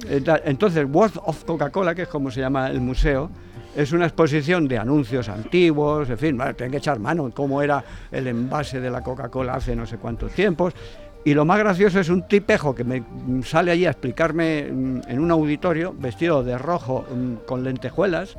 eh, 0.08 0.24
entonces, 0.46 0.86
World 0.90 1.20
of 1.26 1.44
Coca-Cola, 1.44 1.96
que 1.96 2.04
es 2.04 2.08
como 2.08 2.32
se 2.32 2.40
llama 2.40 2.70
el 2.70 2.80
museo, 2.82 3.30
es 3.76 3.92
una 3.92 4.06
exposición 4.06 4.68
de 4.68 4.78
anuncios 4.78 5.30
antiguos, 5.30 6.10
en 6.10 6.18
fin, 6.18 6.38
tienen 6.56 6.72
que 6.72 6.78
echar 6.78 7.00
mano, 7.00 7.32
cómo 7.34 7.62
era 7.62 7.84
el 8.12 8.28
envase 8.28 8.80
de 8.80 8.90
la 8.90 9.02
Coca-Cola 9.02 9.56
hace 9.56 9.76
no 9.76 9.86
sé 9.86 9.98
cuántos 9.98 10.32
tiempos, 10.32 10.74
y 11.26 11.34
lo 11.34 11.46
más 11.46 11.58
gracioso 11.58 12.00
es 12.00 12.10
un 12.10 12.28
tipejo 12.28 12.76
que 12.76 12.84
me 12.84 13.04
sale 13.44 13.72
allí 13.72 13.86
a 13.86 13.92
explicarme 13.92 14.70
mm, 14.72 15.02
en 15.08 15.20
un 15.20 15.32
auditorio, 15.32 15.96
vestido 15.98 16.44
de 16.44 16.58
rojo 16.58 17.06
mm, 17.10 17.46
con 17.46 17.64
lentejuelas 17.64 18.36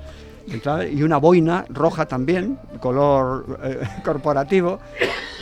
y 0.47 1.03
una 1.03 1.19
boina 1.19 1.65
roja 1.69 2.07
también, 2.07 2.59
color 2.81 3.59
eh, 3.63 3.81
corporativo, 4.05 4.79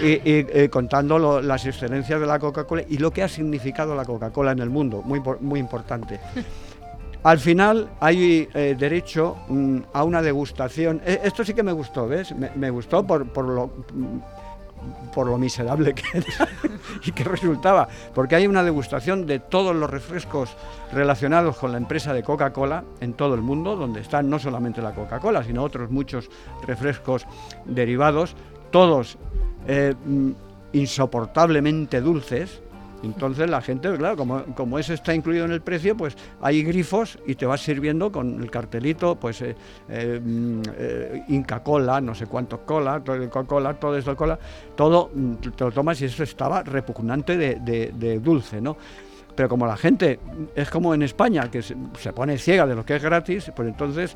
y, 0.00 0.18
eh, 0.24 0.68
contando 0.70 1.40
las 1.40 1.66
excelencias 1.66 2.20
de 2.20 2.26
la 2.26 2.38
Coca-Cola 2.38 2.82
y 2.88 2.98
lo 2.98 3.10
que 3.10 3.22
ha 3.22 3.28
significado 3.28 3.94
la 3.94 4.04
Coca-Cola 4.04 4.52
en 4.52 4.60
el 4.60 4.70
mundo, 4.70 5.02
muy, 5.04 5.20
muy 5.40 5.60
importante. 5.60 6.20
Al 7.22 7.38
final 7.38 7.90
hay 8.00 8.48
eh, 8.52 8.74
derecho 8.76 9.36
mm, 9.48 9.78
a 9.92 10.02
una 10.02 10.22
degustación. 10.22 11.00
esto 11.04 11.44
sí 11.44 11.54
que 11.54 11.62
me 11.62 11.72
gustó, 11.72 12.08
¿ves? 12.08 12.34
Me, 12.56 12.70
gustó 12.70 13.06
por, 13.06 13.28
por 13.28 13.44
lo 13.44 13.70
por 15.14 15.26
lo 15.26 15.38
miserable 15.38 15.94
que 15.94 16.02
y 17.04 17.12
que 17.12 17.24
resultaba, 17.24 17.88
porque 18.14 18.36
hay 18.36 18.46
una 18.46 18.62
degustación 18.62 19.26
de 19.26 19.38
todos 19.38 19.74
los 19.74 19.90
refrescos 19.90 20.56
relacionados 20.92 21.56
con 21.56 21.72
la 21.72 21.78
empresa 21.78 22.12
de 22.12 22.22
Coca-Cola 22.22 22.84
en 23.00 23.14
todo 23.14 23.34
el 23.34 23.42
mundo, 23.42 23.76
donde 23.76 24.00
están 24.00 24.28
no 24.28 24.38
solamente 24.38 24.82
la 24.82 24.94
Coca-Cola, 24.94 25.44
sino 25.44 25.62
otros 25.62 25.90
muchos 25.90 26.30
refrescos 26.66 27.26
derivados, 27.64 28.34
todos 28.70 29.18
eh, 29.66 29.94
mm, 30.04 30.30
insoportablemente 30.72 32.00
dulces, 32.00 32.62
entonces 33.02 33.50
la 33.50 33.60
gente, 33.60 33.94
claro, 33.96 34.16
como, 34.16 34.44
como, 34.54 34.78
eso 34.78 34.94
está 34.94 35.14
incluido 35.14 35.44
en 35.44 35.52
el 35.52 35.60
precio, 35.60 35.96
pues 35.96 36.16
hay 36.40 36.62
grifos 36.62 37.18
y 37.26 37.34
te 37.34 37.46
vas 37.46 37.60
sirviendo 37.60 38.12
con 38.12 38.40
el 38.40 38.50
cartelito, 38.50 39.16
pues 39.16 39.42
eh, 39.42 39.56
eh, 39.88 40.20
mm, 40.22 40.62
eh, 40.76 41.24
Inca 41.28 41.62
Cola, 41.62 42.00
no 42.00 42.14
sé 42.14 42.26
cuántos 42.26 42.60
cola, 42.60 43.00
todo 43.00 43.18
Coca-Cola, 43.28 43.74
todo 43.74 43.96
esto 43.96 44.16
cola, 44.16 44.38
todo 44.76 45.10
mm, 45.12 45.34
te 45.34 45.64
lo 45.64 45.72
tomas 45.72 46.00
y 46.00 46.06
eso 46.06 46.22
estaba 46.22 46.62
repugnante 46.62 47.36
de, 47.36 47.56
de, 47.92 48.18
dulce, 48.20 48.60
¿no? 48.60 48.76
pero 49.34 49.48
como 49.48 49.66
la 49.66 49.76
gente 49.76 50.20
es 50.54 50.68
como 50.68 50.92
en 50.92 51.02
España, 51.02 51.50
que 51.50 51.62
se, 51.62 51.74
se 51.98 52.12
pone 52.12 52.36
ciega 52.36 52.66
de 52.66 52.74
lo 52.74 52.84
que 52.84 52.96
es 52.96 53.02
gratis, 53.02 53.50
pues 53.56 53.66
entonces 53.66 54.14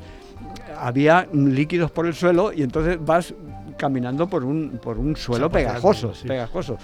había 0.79 1.27
líquidos 1.33 1.91
por 1.91 2.07
el 2.07 2.15
suelo 2.15 2.53
y 2.53 2.63
entonces 2.63 2.99
vas 3.03 3.35
caminando 3.77 4.29
por 4.29 4.45
un, 4.45 4.79
por 4.83 4.99
un 4.99 5.17
suelo 5.17 5.51
pegajoso, 5.51 6.15
sí. 6.15 6.29
pegajoso. 6.29 6.77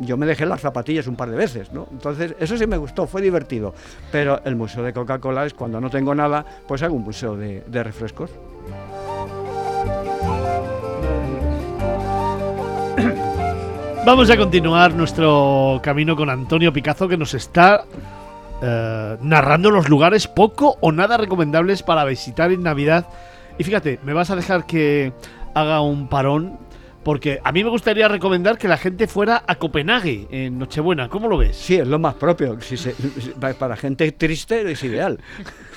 Yo 0.00 0.16
me 0.16 0.26
dejé 0.26 0.46
las 0.46 0.60
zapatillas 0.60 1.06
un 1.06 1.16
par 1.16 1.30
de 1.30 1.36
veces, 1.36 1.72
¿no? 1.72 1.86
Entonces, 1.90 2.34
eso 2.38 2.56
sí 2.56 2.66
me 2.66 2.76
gustó, 2.76 3.06
fue 3.06 3.22
divertido. 3.22 3.74
Pero 4.12 4.40
el 4.44 4.56
museo 4.56 4.82
de 4.82 4.92
Coca-Cola 4.92 5.46
es 5.46 5.54
cuando 5.54 5.80
no 5.80 5.90
tengo 5.90 6.14
nada, 6.14 6.44
pues 6.66 6.82
hago 6.82 6.94
un 6.94 7.04
museo 7.04 7.36
de, 7.36 7.62
de 7.66 7.82
refrescos. 7.82 8.30
Vamos 14.06 14.30
a 14.30 14.36
continuar 14.36 14.94
nuestro 14.94 15.80
camino 15.82 16.16
con 16.16 16.30
Antonio 16.30 16.72
Picazo 16.72 17.08
que 17.08 17.16
nos 17.16 17.34
está 17.34 17.84
eh, 18.62 19.16
narrando 19.22 19.70
los 19.70 19.88
lugares 19.88 20.28
poco 20.28 20.76
o 20.80 20.92
nada 20.92 21.16
recomendables 21.16 21.82
para 21.82 22.04
visitar 22.04 22.52
en 22.52 22.62
Navidad. 22.62 23.06
Y 23.56 23.64
fíjate, 23.64 23.98
me 24.04 24.12
vas 24.12 24.30
a 24.30 24.36
dejar 24.36 24.66
que 24.66 25.14
haga 25.54 25.80
un 25.80 26.08
parón 26.08 26.58
porque 27.02 27.40
a 27.42 27.50
mí 27.50 27.64
me 27.64 27.70
gustaría 27.70 28.08
recomendar 28.08 28.58
que 28.58 28.68
la 28.68 28.76
gente 28.76 29.06
fuera 29.06 29.42
a 29.46 29.54
Copenhague 29.54 30.28
en 30.30 30.58
Nochebuena. 30.58 31.08
¿Cómo 31.08 31.28
lo 31.28 31.38
ves? 31.38 31.56
Sí, 31.56 31.76
es 31.76 31.88
lo 31.88 31.98
más 31.98 32.12
propio. 32.14 32.60
Si 32.60 32.76
se- 32.76 32.94
para 33.58 33.74
gente 33.76 34.12
triste 34.12 34.70
es 34.70 34.84
ideal. 34.84 35.18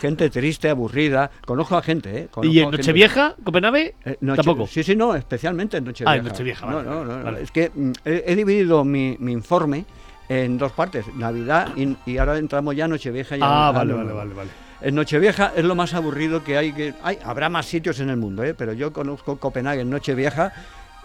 Gente 0.01 0.29
triste, 0.29 0.69
aburrida. 0.69 1.31
Conozco 1.45 1.77
a 1.77 1.81
gente, 1.81 2.09
¿eh? 2.23 2.27
Conozco 2.29 2.53
¿Y 2.53 2.59
en 2.59 2.71
Nochevieja, 2.71 3.35
Copenhague? 3.41 3.95
Eh, 4.03 4.17
Noche- 4.19 4.43
Tampoco. 4.43 4.67
Sí, 4.67 4.83
sí, 4.83 4.97
no, 4.97 5.15
especialmente 5.15 5.77
en 5.77 5.85
Nochevieja. 5.85 6.11
Ah, 6.11 6.17
en 6.17 6.25
Nochevieja, 6.25 6.65
No, 6.65 6.75
vale, 6.75 6.89
no, 6.89 7.05
no, 7.05 7.23
vale. 7.23 7.41
Es 7.41 7.51
que 7.51 7.71
mm, 7.73 7.91
he, 8.03 8.23
he 8.27 8.35
dividido 8.35 8.83
mi, 8.83 9.15
mi 9.19 9.31
informe 9.31 9.85
en 10.29 10.57
dos 10.57 10.71
partes, 10.71 11.05
Navidad 11.15 11.69
y, 11.75 11.95
y 12.05 12.17
ahora 12.17 12.37
entramos 12.37 12.75
ya 12.75 12.85
a 12.85 12.87
Nochevieja. 12.87 13.37
ya 13.37 13.45
Ah, 13.45 13.69
al 13.69 13.75
vale, 13.75 13.93
vale, 13.93 14.13
vale, 14.13 14.33
vale. 14.33 14.49
En 14.81 14.95
Nochevieja 14.95 15.53
es 15.55 15.63
lo 15.63 15.75
más 15.75 15.93
aburrido 15.93 16.43
que 16.43 16.57
hay. 16.57 16.73
que 16.73 16.93
hay 17.03 17.17
Habrá 17.23 17.49
más 17.49 17.65
sitios 17.65 17.99
en 17.99 18.09
el 18.09 18.17
mundo, 18.17 18.43
¿eh? 18.43 18.53
pero 18.53 18.73
yo 18.73 18.91
conozco 18.91 19.37
Copenhague 19.37 19.81
en 19.81 19.89
Nochevieja 19.89 20.51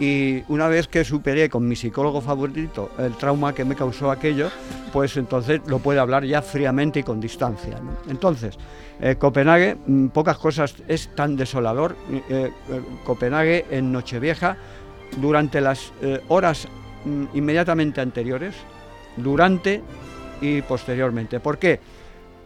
y 0.00 0.42
una 0.48 0.68
vez 0.68 0.86
que 0.88 1.04
superé 1.04 1.48
con 1.48 1.66
mi 1.66 1.74
psicólogo 1.74 2.20
favorito 2.20 2.90
el 2.98 3.16
trauma 3.16 3.52
que 3.52 3.64
me 3.64 3.74
causó 3.74 4.10
aquello, 4.12 4.48
pues 4.92 5.16
entonces 5.16 5.60
lo 5.66 5.80
puede 5.80 5.98
hablar 5.98 6.24
ya 6.24 6.40
fríamente 6.42 7.00
y 7.00 7.02
con 7.02 7.20
distancia. 7.20 7.78
¿no? 7.80 8.10
Entonces, 8.10 8.56
eh, 9.00 9.16
Copenhague, 9.16 9.76
mm, 9.86 10.08
pocas 10.08 10.38
cosas, 10.38 10.74
es 10.86 11.14
tan 11.16 11.36
desolador. 11.36 11.96
eh, 12.10 12.22
eh, 12.70 12.80
Copenhague 13.04 13.66
en 13.70 13.90
Nochevieja, 13.92 14.56
durante 15.16 15.60
las 15.60 15.92
horas 16.28 16.68
mm, 17.04 17.24
inmediatamente 17.34 18.00
anteriores, 18.00 18.54
durante 19.22 19.82
y 20.40 20.62
posteriormente. 20.62 21.40
¿Por 21.40 21.58
qué? 21.58 21.80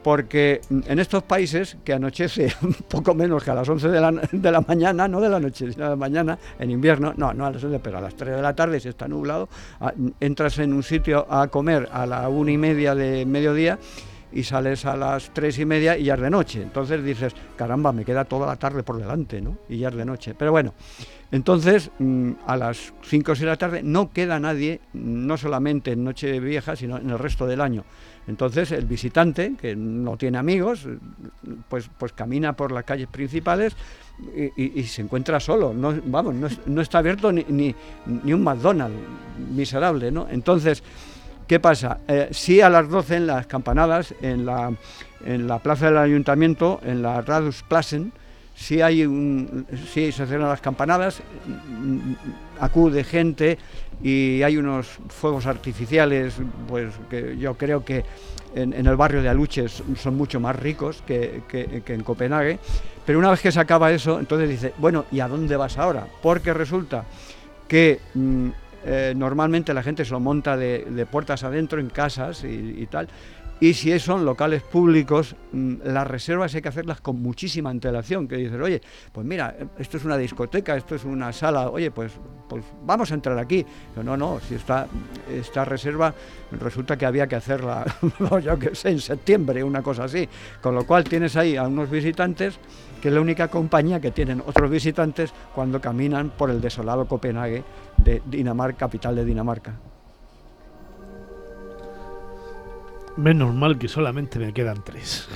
Porque 0.03 0.61
en 0.71 0.99
estos 0.99 1.23
países 1.23 1.77
que 1.85 1.93
anochece 1.93 2.53
poco 2.89 3.15
menos 3.15 3.45
que 3.45 3.51
a 3.53 3.55
las 3.55 3.69
11 3.69 3.89
de 3.89 4.01
la, 4.51 4.61
mañana, 4.61 5.07
no 5.07 5.21
de 5.21 5.29
la 5.29 5.39
noche, 5.39 5.71
sino 5.71 5.85
de 5.85 5.91
la 5.91 5.97
mañana, 5.97 6.39
en 6.59 6.71
invierno, 6.71 7.15
no, 7.17 7.33
no 7.33 7.47
a 7.47 7.51
las 7.51 7.63
11, 7.63 7.79
pero 7.79 7.99
a 7.99 8.01
las 8.01 8.15
3 8.17 8.37
de 8.37 8.43
la 8.43 8.55
tarde, 8.55 8.81
si 8.81 8.89
está 8.89 9.07
nublado, 9.07 9.49
entras 10.19 10.59
en 10.59 10.73
un 10.73 10.83
sitio 10.83 11.27
a 11.31 11.47
comer 11.49 11.89
a 11.93 12.07
la 12.07 12.29
una 12.29 12.51
y 12.51 12.59
media 12.59 12.95
de 12.95 13.25
mediodía 13.27 13.79
y 14.33 14.45
sales 14.45 14.85
a 14.85 14.97
las 14.97 15.33
tres 15.33 15.59
y 15.59 15.65
media 15.65 15.97
y 15.97 16.05
ya 16.05 16.15
es 16.15 16.21
de 16.21 16.31
noche. 16.31 16.63
Entonces 16.63 17.03
dices, 17.05 17.35
caramba, 17.57 17.93
me 17.93 18.05
queda 18.05 18.25
toda 18.25 18.47
la 18.47 18.57
tarde 18.57 18.83
por 18.83 18.99
delante, 18.99 19.41
¿no? 19.41 19.59
Y 19.69 19.79
ya 19.79 19.89
es 19.89 19.95
de 19.95 20.05
noche. 20.05 20.35
Pero 20.37 20.51
bueno, 20.53 20.75
entonces 21.31 21.91
mm, 21.99 22.33
a 22.47 22.57
las 22.57 22.93
5 23.03 23.33
o 23.33 23.35
6 23.35 23.41
de 23.41 23.47
la 23.47 23.57
tarde 23.57 23.83
no 23.83 24.13
queda 24.13 24.39
nadie, 24.39 24.81
no 24.93 25.37
solamente 25.37 25.93
en 25.93 26.05
Noche 26.05 26.41
Vieja, 26.41 26.77
sino 26.77 26.99
en 26.99 27.11
el 27.11 27.19
resto 27.19 27.47
del 27.47 27.61
año. 27.61 27.85
Entonces 28.27 28.71
el 28.71 28.87
visitante, 28.87 29.55
que 29.61 29.75
no 29.75 30.17
tiene 30.17 30.39
amigos, 30.39 30.87
pues, 31.69 31.91
pues 31.99 32.13
camina 32.13 32.53
por 32.53 32.71
las 32.71 32.85
calles 32.85 33.09
principales 33.09 33.75
y, 34.57 34.83
se 34.85 35.03
encuentra 35.03 35.41
solo. 35.41 35.75
No, 35.75 35.95
vamos, 36.05 36.35
no, 36.35 36.49
no 36.67 36.81
está 36.81 36.99
abierto 36.99 37.33
ni, 37.33 37.45
ni, 37.49 37.75
ni 38.07 38.33
un 38.33 38.45
McDonald's 38.45 38.97
miserable, 39.51 40.13
¿no? 40.13 40.29
Entonces, 40.31 40.85
¿qué 41.53 41.61
pasa? 41.61 41.99
Eh, 42.09 42.29
sí 42.31 42.63
a 42.63 42.71
las 42.71 42.89
12 42.89 43.17
en 43.17 43.27
las 43.27 43.47
campanadas, 43.47 44.15
en 44.23 44.47
la, 44.47 44.73
en 45.23 45.47
la 45.47 45.59
plaza 45.59 45.85
del 45.85 45.99
ayuntamiento, 45.99 46.81
en 46.83 47.03
la 47.03 47.21
Radusplatsen, 47.21 48.11
sí 48.55 48.81
hay 48.81 49.05
un, 49.05 49.67
sí 49.93 50.13
se 50.13 50.27
cierran 50.27 50.49
las 50.49 50.63
campanadas, 50.63 51.21
mm, 51.69 52.13
acude 52.59 53.05
gente 53.05 53.59
y 54.03 54.43
hay 54.43 54.57
unos 54.57 54.99
fuegos 55.11 55.45
artificiales, 55.45 56.37
pues 56.69 56.95
que 57.11 57.37
yo 57.37 57.53
creo 57.59 57.85
que 57.85 58.03
en, 58.55 58.73
el 58.73 58.97
barrio 58.97 59.21
de 59.21 59.29
Aluches 59.29 59.83
son 60.01 60.17
mucho 60.17 60.41
más 60.41 60.57
ricos 60.57 61.03
que, 61.07 61.43
que- 61.49 61.83
que 61.85 61.93
en 61.93 62.03
Copenhague. 62.03 62.61
Pero 63.05 63.19
una 63.19 63.31
vez 63.31 63.43
que 63.43 63.53
se 63.53 63.61
acaba 63.61 63.93
eso, 63.93 64.19
entonces 64.19 64.49
dice, 64.49 64.73
bueno, 64.79 65.05
¿y 65.13 65.21
a 65.21 65.29
dónde 65.29 65.55
vas 65.59 65.77
ahora? 65.77 66.07
Porque 66.23 66.55
resulta 66.55 67.05
que 67.69 68.01
mm, 68.15 68.49
eh, 68.85 69.15
normalmente 69.17 69.73
la 69.75 69.83
gente 69.83 70.05
se 70.05 70.11
lo 70.13 70.21
monta 70.21 70.57
de, 70.57 71.07
puertas 71.11 71.45
adentro 71.45 71.81
en 71.81 71.89
casas 71.89 72.45
y, 72.45 72.87
tal. 72.87 73.09
Y 73.61 73.75
si 73.75 73.97
son 74.01 74.25
locales 74.25 74.63
públicos, 74.63 75.37
mm, 75.53 75.75
las 75.85 76.05
reservas 76.05 76.53
hay 76.55 76.63
que 76.63 76.69
hacerlas 76.69 77.01
con 77.01 77.23
muchísima 77.23 77.71
antelación. 77.71 78.27
Que 78.27 78.37
dices, 78.37 78.61
oye, 78.61 78.81
pues 79.13 79.25
mira, 79.25 79.55
esto 79.79 79.99
es 79.99 80.05
una 80.05 80.19
discoteca, 80.19 80.77
esto 80.77 80.97
es 80.97 81.05
una 81.05 81.33
sala, 81.33 81.71
oye, 81.71 81.93
pues, 81.93 82.13
pues 82.49 82.65
vamos 82.85 83.13
a 83.13 83.15
entrar 83.15 83.39
aquí. 83.39 83.65
No, 84.03 84.17
no, 84.17 84.41
si 84.41 84.57
esta, 84.57 84.89
esta 85.31 85.65
reserva 85.65 86.13
resulta 86.51 86.97
que 86.97 87.07
había 87.07 87.29
que 87.29 87.37
hacerla, 87.37 87.85
yo 88.43 88.59
qué 88.59 88.75
sé, 88.75 88.91
en 88.91 89.01
septiembre, 89.01 89.63
una 89.63 89.83
cosa 89.83 90.05
así. 90.05 90.29
Con 90.61 90.75
lo 90.75 90.85
cual 90.85 91.05
tienes 91.05 91.37
ahí 91.37 91.57
a 91.57 91.63
unos 91.69 91.89
visitantes 91.89 92.59
que 93.03 93.09
es 93.09 93.15
la 93.15 93.21
única 93.21 93.49
compañía 93.49 94.01
que 94.01 94.13
tienen 94.13 94.41
otros 94.47 94.71
visitantes 94.71 95.35
cuando 95.57 95.81
caminan 95.81 96.31
por 96.31 96.51
el 96.51 96.61
desolado 96.61 97.09
Copenhague 97.09 97.65
de 97.97 98.23
Dinamarca, 98.25 98.79
capital 98.79 99.17
de 99.17 99.25
Dinamarca. 99.25 99.75
Menos 103.17 103.53
mal 103.53 103.77
que 103.77 103.89
solamente 103.89 104.39
me 104.39 104.53
quedan 104.53 104.85
tres. 104.85 105.29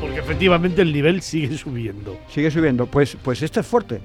Porque 0.00 0.20
efectivamente 0.20 0.80
el 0.80 0.92
nivel 0.92 1.20
sigue 1.22 1.58
subiendo. 1.58 2.18
Sigue 2.28 2.52
subiendo. 2.52 2.86
Pues, 2.86 3.16
pues 3.20 3.42
este 3.42 3.58
es 3.58 3.66
fuerte. 3.66 4.00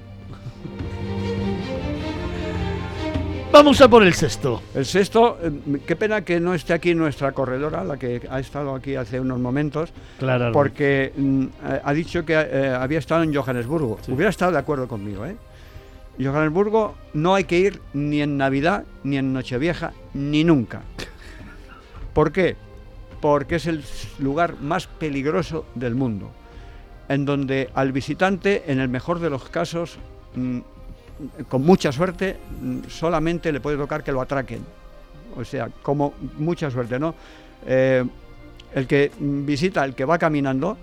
Vamos 3.52 3.80
a 3.80 3.88
por 3.88 4.04
el 4.04 4.14
sexto. 4.14 4.62
El 4.74 4.86
sexto, 4.86 5.38
eh, 5.42 5.50
qué 5.84 5.96
pena 5.96 6.22
que 6.24 6.38
no 6.38 6.54
esté 6.54 6.72
aquí 6.72 6.94
nuestra 6.94 7.32
corredora, 7.32 7.82
la 7.82 7.96
que 7.96 8.22
ha 8.30 8.38
estado 8.38 8.74
aquí 8.74 8.94
hace 8.94 9.18
unos 9.18 9.40
momentos, 9.40 9.90
Claro. 10.18 10.52
porque 10.52 11.12
mm, 11.16 11.44
eh, 11.44 11.80
ha 11.84 11.92
dicho 11.92 12.24
que 12.24 12.34
eh, 12.34 12.68
había 12.68 13.00
estado 13.00 13.24
en 13.24 13.34
Johannesburgo. 13.34 13.98
Sí. 14.02 14.12
Hubiera 14.12 14.30
estado 14.30 14.52
de 14.52 14.58
acuerdo 14.58 14.86
conmigo, 14.86 15.26
¿eh? 15.26 15.36
Johannesburgo 16.22 16.94
no 17.14 17.34
hay 17.34 17.44
que 17.44 17.58
ir 17.58 17.80
ni 17.92 18.22
en 18.22 18.36
Navidad, 18.36 18.84
ni 19.02 19.16
en 19.16 19.32
Nochevieja, 19.32 19.92
ni 20.14 20.44
nunca. 20.44 20.82
¿Por 22.14 22.30
qué? 22.30 22.56
Porque 23.20 23.56
es 23.56 23.66
el 23.66 23.82
lugar 24.20 24.60
más 24.60 24.86
peligroso 24.86 25.66
del 25.74 25.94
mundo, 25.96 26.30
en 27.08 27.24
donde 27.24 27.68
al 27.74 27.90
visitante, 27.90 28.64
en 28.70 28.78
el 28.78 28.88
mejor 28.88 29.18
de 29.18 29.30
los 29.30 29.48
casos, 29.48 29.98
mm, 30.36 30.60
con 31.48 31.62
mucha 31.64 31.92
suerte, 31.92 32.36
mm, 32.60 32.78
solamente 32.88 33.52
le 33.52 33.60
puede 33.60 33.76
tocar 33.76 34.02
que 34.02 34.12
lo 34.12 34.20
atraquen. 34.20 34.64
O 35.36 35.44
sea, 35.44 35.68
como 35.82 36.14
mucha 36.38 36.70
suerte, 36.70 36.98
¿no? 36.98 37.14
Eh, 37.66 38.04
el 38.74 38.86
que 38.86 39.10
visita, 39.18 39.84
el 39.84 39.94
que 39.94 40.04
va 40.04 40.18
caminando, 40.18 40.76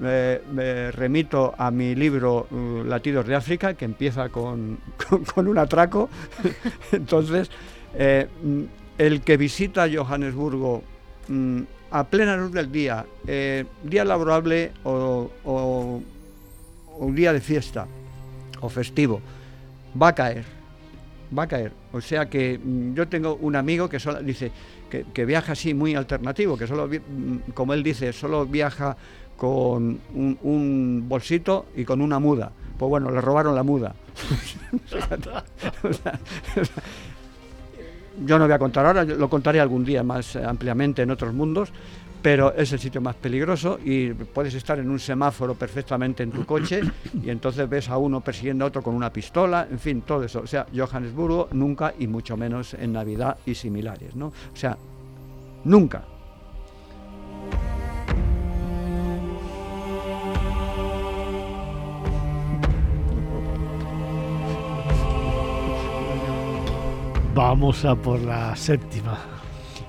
me 0.00 0.90
remito 0.92 1.54
a 1.58 1.70
mi 1.70 1.94
libro 1.94 2.46
uh, 2.50 2.84
Latidos 2.84 3.26
de 3.26 3.34
África, 3.34 3.74
que 3.74 3.84
empieza 3.84 4.28
con, 4.30 4.78
con- 5.34 5.46
un 5.46 5.58
atraco. 5.58 6.08
Entonces, 6.92 7.50
eh, 7.94 8.26
mm, 8.42 8.62
el 8.98 9.20
que 9.22 9.36
visita 9.36 9.86
Johannesburgo 9.92 10.82
mm, 11.28 11.60
a 11.90 12.04
plena 12.04 12.36
luz 12.36 12.52
del 12.52 12.70
día, 12.72 13.04
eh, 13.26 13.64
día 13.82 14.04
laborable 14.04 14.72
o- 14.84 15.30
o 15.44 16.02
un 16.98 17.14
día 17.14 17.32
de 17.32 17.40
fiesta 17.40 17.86
o 18.60 18.68
festivo, 18.68 19.20
va 20.00 20.08
a 20.08 20.14
caer. 20.14 20.44
Va 21.36 21.44
a 21.44 21.46
caer. 21.46 21.72
O 21.92 22.00
sea 22.00 22.28
que 22.28 22.58
mm, 22.58 22.94
yo 22.94 23.08
tengo 23.08 23.36
un 23.36 23.56
amigo 23.56 23.88
que 23.88 24.00
solo 24.00 24.22
dice 24.22 24.50
que, 24.90 25.24
viaja 25.24 25.52
así 25.52 25.74
muy 25.74 25.94
alternativo, 25.94 26.56
que 26.56 26.66
solo, 26.66 26.88
mm, 26.88 27.52
como 27.54 27.74
él 27.74 27.82
dice, 27.82 28.12
solo 28.12 28.46
viaja 28.46 28.96
con 29.36 30.00
un, 30.14 31.04
bolsito 31.08 31.66
y 31.76 31.84
con 31.84 32.00
una 32.00 32.18
muda. 32.18 32.52
Pues 32.78 32.90
bueno, 32.90 33.10
le 33.10 33.20
robaron 33.20 33.54
la 33.54 33.62
muda. 33.62 33.94
Yo 38.26 38.38
no 38.38 38.44
voy 38.44 38.52
a 38.52 38.58
contar 38.58 38.84
ahora, 38.84 39.04
lo 39.04 39.30
contaré 39.30 39.60
algún 39.60 39.84
día 39.84 40.02
más 40.02 40.36
ampliamente 40.36 41.02
en 41.02 41.10
otros 41.10 41.32
mundos, 41.32 41.72
pero 42.22 42.54
es 42.54 42.72
el 42.72 42.78
sitio 42.78 43.00
más 43.00 43.16
peligroso 43.16 43.78
y 43.84 44.12
puedes 44.12 44.54
estar 44.54 44.78
en 44.78 44.90
un 44.90 44.98
semáforo 44.98 45.54
perfectamente 45.54 46.22
en 46.22 46.30
tu 46.30 46.44
coche 46.44 46.82
y 47.22 47.30
entonces 47.30 47.68
ves 47.68 47.88
a 47.88 47.96
uno 47.96 48.20
persiguiendo 48.20 48.64
a 48.64 48.68
otro 48.68 48.82
con 48.82 48.94
una 48.94 49.12
pistola, 49.12 49.66
en 49.70 49.78
fin, 49.78 50.02
todo 50.02 50.24
eso. 50.24 50.40
O 50.40 50.46
sea, 50.46 50.66
Johannesburgo 50.74 51.48
nunca 51.52 51.94
y 51.98 52.06
mucho 52.06 52.36
menos 52.36 52.74
en 52.74 52.92
Navidad 52.92 53.38
y 53.46 53.54
similares, 53.54 54.14
¿no? 54.14 54.26
O 54.26 54.56
sea, 54.56 54.76
nunca. 55.64 56.04
Vamos 67.34 67.84
a 67.84 67.94
por 67.94 68.20
la 68.20 68.54
séptima. 68.54 69.39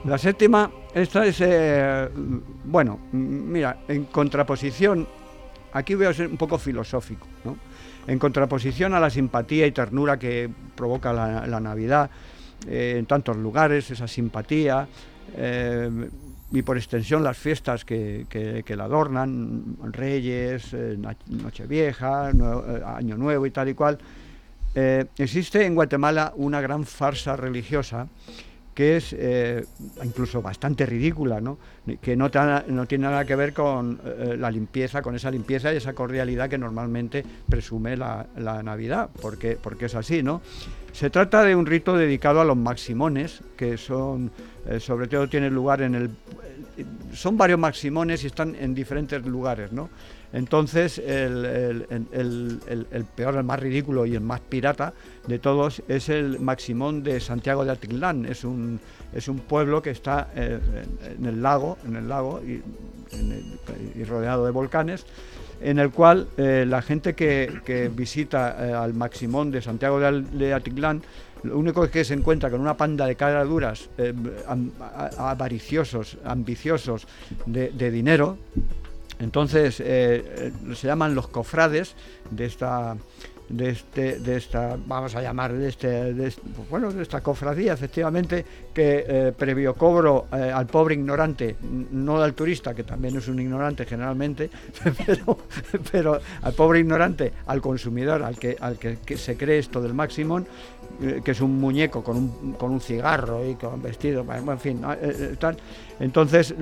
La 0.04 0.18
séptima, 0.18 0.72
esta 0.96 1.28
es, 1.28 1.38
eh, 1.42 2.10
bueno, 2.66 3.00
mira, 3.12 3.82
en 3.88 4.06
contraposición, 4.06 5.08
aquí 5.74 5.94
voy 5.94 6.08
a 6.08 6.14
ser 6.14 6.26
un 6.28 6.38
poco 6.38 6.58
filosófico, 6.58 7.28
¿no? 7.44 7.56
En 8.08 8.18
contraposición 8.18 8.96
a 8.96 9.00
la 9.00 9.12
simpatía 9.12 9.68
y 9.68 9.72
ternura 9.72 10.18
que 10.18 10.50
provoca 10.76 11.14
la, 11.14 11.60
Navidad 11.60 12.10
eh, 12.68 12.96
en 12.98 13.06
tantos 13.06 13.38
lugares, 13.38 13.92
esa 13.92 14.08
simpatía, 14.08 14.88
eh, 15.38 16.10
y 16.52 16.64
por 16.64 16.78
extensión 16.78 17.24
las 17.24 17.38
fiestas 17.38 17.86
que, 17.86 18.26
que, 18.28 18.76
la 18.76 18.86
adornan, 18.86 19.78
Reyes, 19.84 20.76
Nochevieja, 21.28 22.32
Año 22.98 23.18
Nuevo 23.18 23.46
y 23.46 23.52
tal 23.52 23.70
y 23.70 23.76
cual, 23.76 24.00
existe 24.74 25.64
en 25.64 25.76
Guatemala 25.76 26.34
una 26.36 26.60
gran 26.60 26.86
farsa 26.86 27.36
religiosa 27.38 28.08
que 28.74 28.98
es 28.98 29.14
eh, 29.18 29.66
incluso 30.04 30.42
bastante 30.42 30.86
ridícula, 30.86 31.42
¿no? 31.42 31.58
que 32.02 32.16
no, 32.16 32.30
no, 32.68 32.86
tiene 32.86 33.04
nada 33.04 33.26
que 33.26 33.36
ver 33.36 33.54
con 33.54 34.00
eh, 34.06 34.36
la 34.38 34.50
limpieza, 34.50 35.02
con 35.02 35.16
esa 35.16 35.30
limpieza 35.30 35.74
y 35.74 35.78
esa 35.78 35.94
cordialidad 35.94 36.50
que 36.50 36.58
normalmente 36.58 37.24
presume 37.50 37.98
la, 37.98 38.28
Navidad, 38.64 39.10
porque, 39.22 39.58
porque 39.62 39.86
es 39.86 39.96
así. 39.96 40.24
¿no? 40.24 40.42
Se 40.94 41.10
trata 41.10 41.44
de 41.44 41.56
un 41.56 41.66
rito 41.66 41.98
dedicado 41.98 42.40
a 42.42 42.46
los 42.46 42.58
maximones, 42.58 43.42
que 43.58 43.78
son, 43.78 44.32
eh, 44.66 44.80
sobre 44.80 45.08
todo 45.08 45.28
tienen 45.28 45.54
lugar 45.54 45.82
en 45.82 45.96
el... 45.96 46.10
son 47.14 47.38
varios 47.38 47.60
maximones 47.60 48.24
y 48.24 48.28
están 48.28 48.56
en 48.56 48.74
diferentes 48.74 49.26
lugares, 49.26 49.72
¿no? 49.72 49.90
Entonces, 50.34 50.98
el, 50.98 51.86
peor, 53.16 53.36
el 53.36 53.44
más 53.44 53.60
ridículo 53.60 54.06
y 54.06 54.16
el 54.16 54.22
más 54.22 54.40
pirata 54.40 54.94
de 55.28 55.40
todos 55.40 55.82
es 55.88 56.10
el 56.10 56.40
Maximón 56.40 57.04
de 57.04 57.20
Santiago 57.20 57.66
de 57.66 57.72
Atitlán. 57.72 58.26
Es 58.26 58.44
un, 58.44 58.80
es 59.14 59.28
un 59.28 59.40
pueblo 59.40 59.82
que 59.82 59.90
está 59.92 60.30
eh, 60.36 60.60
en 61.18 61.26
el 61.26 61.42
lago, 61.42 61.78
en 61.86 61.96
el 61.98 62.08
lago 62.08 62.42
y, 62.42 62.62
rodeado 64.06 64.46
de 64.46 64.52
volcanes, 64.52 65.06
en 65.60 65.80
el 65.80 65.92
cual 65.92 66.28
eh, 66.38 66.66
la 66.68 66.82
gente 66.82 67.14
que, 67.14 67.92
visita 67.94 68.56
eh, 68.58 68.74
al 68.74 68.94
Maximón 68.94 69.52
de 69.52 69.62
Santiago 69.62 70.00
de, 70.00 70.54
Atitlán 70.54 71.02
lo 71.44 71.58
único 71.58 71.90
que 71.90 72.06
se 72.06 72.14
encuentra 72.14 72.52
con 72.52 72.62
una 72.62 72.78
panda 72.78 73.08
de 73.08 73.16
caraduras 73.16 73.90
avariciosos, 75.18 76.20
ambiciosos 76.24 77.08
de 77.48 77.92
dinero, 77.92 78.38
entonces 79.22 79.80
eh, 79.80 79.84
eh, 79.86 80.76
se 80.76 80.88
llaman 80.88 81.14
los 81.14 81.28
cofrades 81.28 81.96
de 82.30 82.46
esta 82.46 82.98
de, 83.50 83.70
este, 83.70 84.20
de 84.20 84.38
esta, 84.38 84.78
vamos 84.86 85.14
a 85.16 85.22
llamar, 85.22 85.54
de 85.54 85.68
este, 85.68 86.14
pues 86.56 86.70
bueno, 86.70 86.92
de 86.92 87.04
esta 87.04 87.22
cofradía, 87.22 87.74
efectivamente, 87.74 88.46
que 88.74 89.06
eh, 89.06 89.34
previo 89.38 89.74
cobro 89.76 90.28
al 90.32 90.68
pobre 90.68 90.96
ignorante, 90.96 91.58
no 91.92 92.22
al 92.22 92.34
turista, 92.34 92.74
que 92.74 92.84
también 92.84 93.18
es 93.18 93.28
un 93.28 93.40
ignorante 93.42 93.86
generalmente, 93.86 94.50
pero 95.92 96.20
al 96.42 96.54
pobre 96.54 96.80
ignorante, 96.80 97.34
al 97.48 97.62
consumidor, 97.62 98.24
al 98.24 98.38
que, 98.38 98.56
al 98.60 98.78
que, 98.78 99.18
se 99.18 99.36
cree 99.36 99.60
esto 99.60 99.82
del 99.82 99.94
máximo, 99.94 100.46
que 101.24 101.32
es 101.32 101.42
un 101.42 101.60
muñeco 101.60 102.04
con 102.04 102.18
un, 102.18 102.54
con 102.54 102.72
un 102.72 102.80
cigarro 102.80 103.46
y 103.48 103.56
con 103.56 103.82
vestido, 103.82 104.26
en 104.34 104.60
fin, 104.60 104.82
tal. 105.40 105.58
Entonces, 106.00 106.54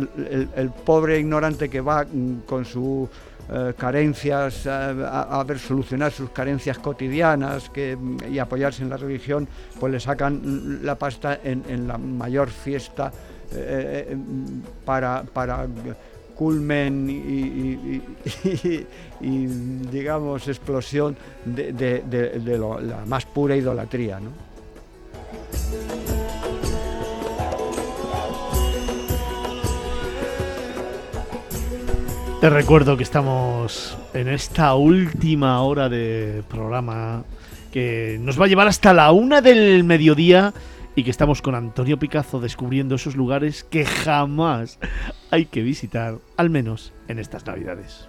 el, 0.56 0.72
pobre 0.86 1.20
ignorante 1.20 1.70
que 1.70 1.82
va 1.82 2.04
mm, 2.04 2.42
con 2.46 2.66
sus 2.66 3.10
eh, 3.52 3.74
carencias, 3.76 4.68
eh, 4.68 4.70
a, 4.70 5.44
ver 5.44 5.58
solucionar 5.58 6.12
sus 6.12 6.30
carencias 6.30 6.78
cotidianas 6.78 7.70
que, 7.72 7.98
y 8.30 8.38
apoyarse 8.38 8.84
en 8.84 8.90
la 8.90 8.98
religión, 8.98 9.48
pues 9.80 9.92
le 9.92 10.00
sacan 10.00 10.80
la 10.84 10.96
pasta 10.96 11.40
en, 11.44 11.88
la 11.88 11.98
mayor 11.98 12.50
fiesta 12.50 13.12
eh, 13.52 14.16
para, 14.86 15.24
para 15.24 15.68
culmen 16.40 17.10
y, 19.22 19.46
digamos 19.92 20.48
explosión 20.48 21.18
de, 21.44 22.02
la 22.90 23.06
más 23.06 23.26
pura 23.26 23.58
idolatría. 23.58 24.22
¿no? 24.22 24.30
Te 32.40 32.50
recuerdo 32.50 32.96
que 32.96 33.04
estamos 33.04 33.98
en 34.14 34.30
esta 34.30 34.76
última 34.76 35.62
hora 35.62 35.90
de 35.90 36.42
programa 36.48 37.26
que 37.70 38.18
nos 38.22 38.40
va 38.40 38.46
a 38.46 38.48
llevar 38.48 38.70
hasta 38.70 38.94
la 38.94 39.12
una 39.12 39.42
del 39.42 39.84
mediodía 39.84 40.54
y 41.00 41.04
que 41.06 41.12
estamos 41.12 41.42
con 41.42 41.56
Antonio 41.56 41.98
Picazo 41.98 42.42
descubriendo 42.42 42.96
esos 42.96 43.16
lugares 43.16 43.64
que 43.64 43.86
jamás 43.86 44.80
hay 45.32 45.46
que 45.46 45.62
visitar, 45.62 46.18
al 46.36 46.50
menos 46.50 46.92
en 47.08 47.20
estas 47.20 47.46
navidades. 47.46 48.06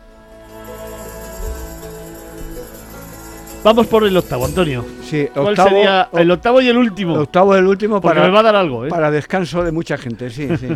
Vamos 3.62 3.86
por 3.86 4.04
el 4.04 4.16
octavo, 4.16 4.44
Antonio. 4.44 4.84
Sí, 5.04 5.28
¿Cuál 5.32 5.56
sería 5.56 6.08
el 6.14 6.32
octavo 6.32 6.60
y 6.60 6.68
el 6.68 6.78
último? 6.78 7.14
El 7.14 7.20
octavo 7.20 7.54
y 7.54 7.58
el 7.58 7.66
último 7.68 8.00
para, 8.00 8.24
me 8.24 8.30
va 8.30 8.40
a 8.40 8.42
dar 8.42 8.56
algo, 8.56 8.84
¿eh? 8.84 8.88
para 8.88 9.08
descanso 9.12 9.62
de 9.62 9.70
mucha 9.70 9.96
gente, 9.96 10.28
sí, 10.28 10.48
sí. 10.56 10.66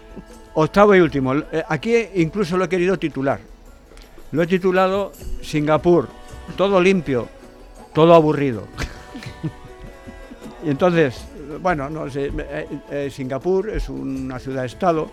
Octavo 0.54 0.94
y 0.94 1.00
último. 1.00 1.34
Eh, 1.34 1.64
aquí 1.66 1.94
incluso 2.16 2.58
lo 2.58 2.64
he 2.64 2.68
querido 2.68 2.98
titular. 2.98 3.40
Lo 4.32 4.42
he 4.42 4.46
titulado 4.46 5.12
Singapur, 5.40 6.08
todo 6.58 6.78
limpio, 6.78 7.26
todo 7.94 8.14
aburrido. 8.14 8.64
y 10.66 10.68
entonces, 10.68 11.24
bueno, 11.60 11.88
no 11.90 12.08
sé, 12.10 12.30
eh, 12.36 12.66
eh, 12.90 13.08
Singapur 13.10 13.70
es 13.70 13.88
una 13.88 14.38
ciudad-estado 14.38 15.10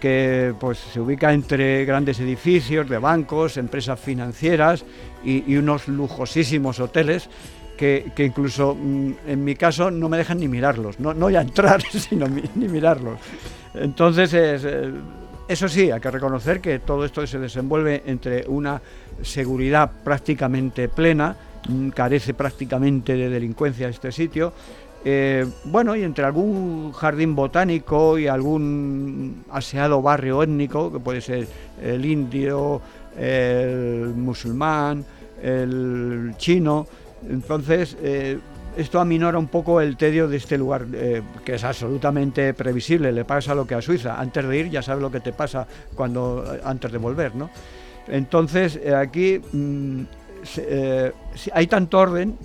que 0.00 0.54
pues, 0.58 0.78
se 0.78 1.00
ubica 1.00 1.32
entre 1.32 1.84
grandes 1.84 2.20
edificios 2.20 2.88
de 2.88 2.98
bancos, 2.98 3.56
empresas 3.56 4.00
financieras 4.00 4.84
y, 5.24 5.56
unos 5.56 5.88
lujosísimos 5.88 6.80
hoteles 6.80 7.28
que, 7.76 8.12
incluso 8.18 8.74
mm, 8.74 9.12
en 9.26 9.44
mi 9.44 9.54
caso 9.54 9.90
no 9.90 10.08
me 10.08 10.18
dejan 10.18 10.38
ni 10.38 10.48
mirarlos, 10.48 11.00
no, 11.00 11.14
no 11.14 11.26
voy 11.26 11.36
a 11.36 11.42
entrar, 11.42 11.82
sino 11.90 12.26
ni 12.28 12.68
mirarlos. 12.68 13.18
Entonces, 13.74 14.32
eh, 14.34 14.90
eso 15.48 15.68
sí, 15.68 15.90
hay 15.90 16.00
que 16.00 16.10
reconocer 16.10 16.60
que 16.60 16.78
todo 16.78 17.04
esto 17.04 17.26
se 17.26 17.38
desenvuelve 17.38 18.02
entre 18.06 18.46
una 18.46 18.80
seguridad 19.22 19.90
prácticamente 20.04 20.88
plena, 20.88 21.36
mm, 21.68 21.88
carece 21.90 22.34
prácticamente 22.34 23.14
de 23.14 23.28
delincuencia 23.28 23.88
este 23.88 24.12
sitio, 24.12 24.52
eh, 25.04 25.46
bueno, 25.64 25.96
y 25.96 26.02
entre 26.02 26.24
algún 26.24 26.92
jardín 26.92 27.34
botánico 27.34 28.18
y 28.18 28.26
algún 28.26 29.44
aseado 29.50 30.02
barrio 30.02 30.42
étnico, 30.42 30.92
que 30.92 31.00
puede 31.00 31.20
ser 31.20 31.46
el 31.82 32.04
indio, 32.04 32.82
el 33.18 34.12
musulmán, 34.14 35.04
el 35.42 36.34
chino, 36.36 36.86
entonces 37.28 37.96
eh, 38.02 38.38
esto 38.76 39.00
aminora 39.00 39.38
un 39.38 39.48
poco 39.48 39.80
el 39.80 39.96
tedio 39.96 40.28
de 40.28 40.36
este 40.36 40.58
lugar, 40.58 40.86
eh, 40.92 41.22
que 41.44 41.54
es 41.54 41.64
absolutamente 41.64 42.52
previsible. 42.52 43.10
Le 43.10 43.24
pasa 43.24 43.54
lo 43.54 43.66
que 43.66 43.74
a 43.74 43.82
Suiza. 43.82 44.20
Antes 44.20 44.46
de 44.46 44.58
ir 44.58 44.70
ya 44.70 44.82
sabes 44.82 45.02
lo 45.02 45.10
que 45.10 45.20
te 45.20 45.32
pasa 45.32 45.66
cuando 45.94 46.44
antes 46.62 46.92
de 46.92 46.98
volver, 46.98 47.34
¿no? 47.34 47.50
Entonces 48.06 48.78
aquí 48.94 49.40
mm, 49.52 50.02
hay 51.52 51.66
tanto 51.66 51.98
orden 51.98 52.36